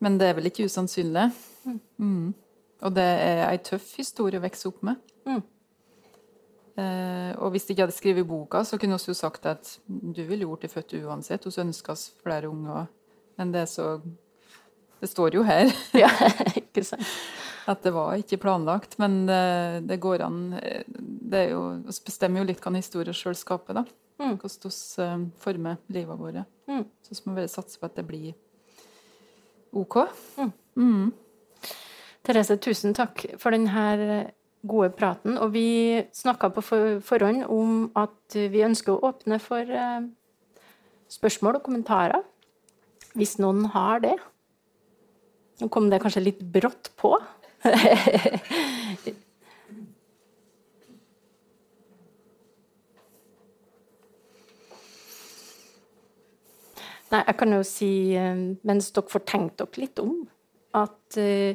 [0.00, 1.26] men det er vel ikke usannsynlig.
[1.68, 1.80] Mm.
[2.00, 2.30] Mm.
[2.82, 5.04] Og det er ei tøff historie å vokse opp med.
[5.28, 5.42] Mm.
[6.80, 10.22] Eh, og hvis de ikke hadde skrevet boka, så kunne vi jo sagt at du
[10.24, 11.44] ville jo blitt født uansett.
[11.46, 12.88] Vi ønsker oss flere unger.
[13.36, 14.00] Men det er så
[15.02, 15.66] Det står jo her.
[15.98, 16.08] ja,
[16.56, 17.02] ikke sant.
[17.70, 18.98] At det var ikke planlagt.
[19.02, 19.42] Men det,
[19.86, 20.40] det går an
[21.32, 21.62] det er jo,
[22.04, 23.84] bestemmer jo litt hva en historie sjøl skaper, da.
[24.22, 24.36] Mm.
[24.38, 26.44] Hvordan vi uh, former livet vårt.
[26.70, 26.84] Mm.
[27.02, 28.34] Så vi må bare satse på at det blir
[29.72, 30.02] OK.
[30.36, 30.52] Mm.
[30.76, 31.12] mm.
[32.22, 34.30] Therese, tusen takk for denne
[34.62, 35.38] gode praten.
[35.42, 36.62] Og vi snakka på
[37.02, 40.04] forhånd om at vi ønsker å åpne for eh,
[41.10, 42.22] spørsmål og kommentarer.
[43.18, 44.14] Hvis noen har det.
[45.60, 47.16] Nå kom det kanskje litt brått på.
[57.12, 60.14] Nei, jeg kan jo si, eh, mens dere får tenkt dere litt om,
[60.72, 61.52] at uh,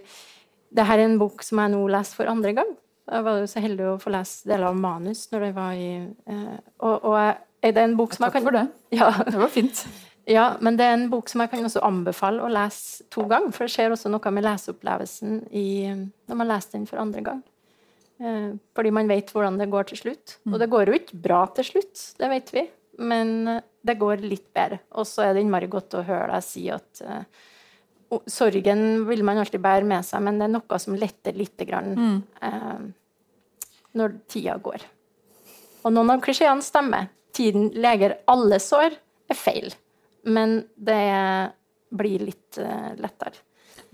[0.70, 2.70] det her er en bok som jeg nå leser for andre gang.
[3.08, 5.92] Jeg var jo så heldig å få lese deler av manus når det var i
[6.28, 7.16] uh, Og, og
[7.64, 8.68] er det en bok som jeg kan Takk for det.
[9.00, 9.10] Ja.
[9.26, 9.88] Det var fint.
[10.28, 13.54] Ja, men det er en bok som jeg kan også anbefale å lese to ganger.
[13.56, 15.68] For det skjer også noe med leseopplevelsen i,
[16.28, 17.44] når man leser den for andre gang.
[18.20, 20.40] Eh, fordi man vet hvordan det går til slutt.
[20.50, 22.66] Og det går jo ikke bra til slutt, det vet vi.
[22.98, 24.82] Men eh, det går litt bedre.
[25.00, 27.24] Og så er det innmari godt å høre deg si at eh,
[28.08, 31.90] Sorgen vil man alltid bære med seg, men det er noe som letter litt grann,
[31.92, 32.22] mm.
[32.48, 32.86] eh,
[34.00, 34.86] når tida går.
[35.84, 37.10] Og noen av klisjeene stemmer.
[37.36, 38.96] Tiden leger alle sår
[39.28, 39.76] er feil,
[40.28, 41.04] men det
[41.90, 43.44] blir litt eh, lettere.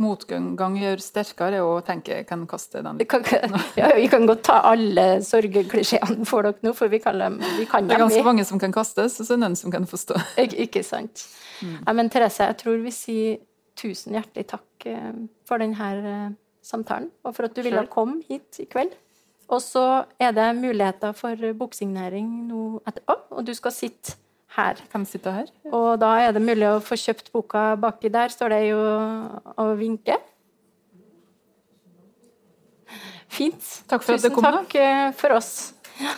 [0.02, 2.98] Motgang gjør sterkere, og tenker jeg kan kaste den.
[2.98, 3.26] Vi kan,
[3.80, 7.22] ja, vi kan godt ta alle sorgeklisjeene for dere nå, for vi kan,
[7.60, 9.74] vi kan Det er ganske mange som kan kastes, og så er det noen som
[9.74, 10.18] kan forstå.
[10.44, 11.28] Ik ikke sant.
[11.62, 11.78] Mm.
[11.86, 13.38] Ja, men Therese, jeg tror vi sier
[13.78, 15.14] tusen hjertelig takk eh,
[15.48, 16.28] for denne eh,
[16.66, 18.98] samtalen, og for at du ville komme hit i kveld.
[19.54, 19.86] Og så
[20.24, 24.18] er det muligheter for boksignering nå etterpå, og du skal sitte
[24.56, 24.82] her.
[24.94, 25.48] Her.
[25.72, 28.84] Og da er det mulig å få kjøpt boka baki der, står det jo
[29.58, 30.20] å vinke.
[33.34, 33.64] Fint.
[33.90, 34.46] Takk for Tusen at du kom.
[34.46, 35.12] Tusen takk da.
[35.18, 35.74] for oss.
[36.02, 36.14] Ja.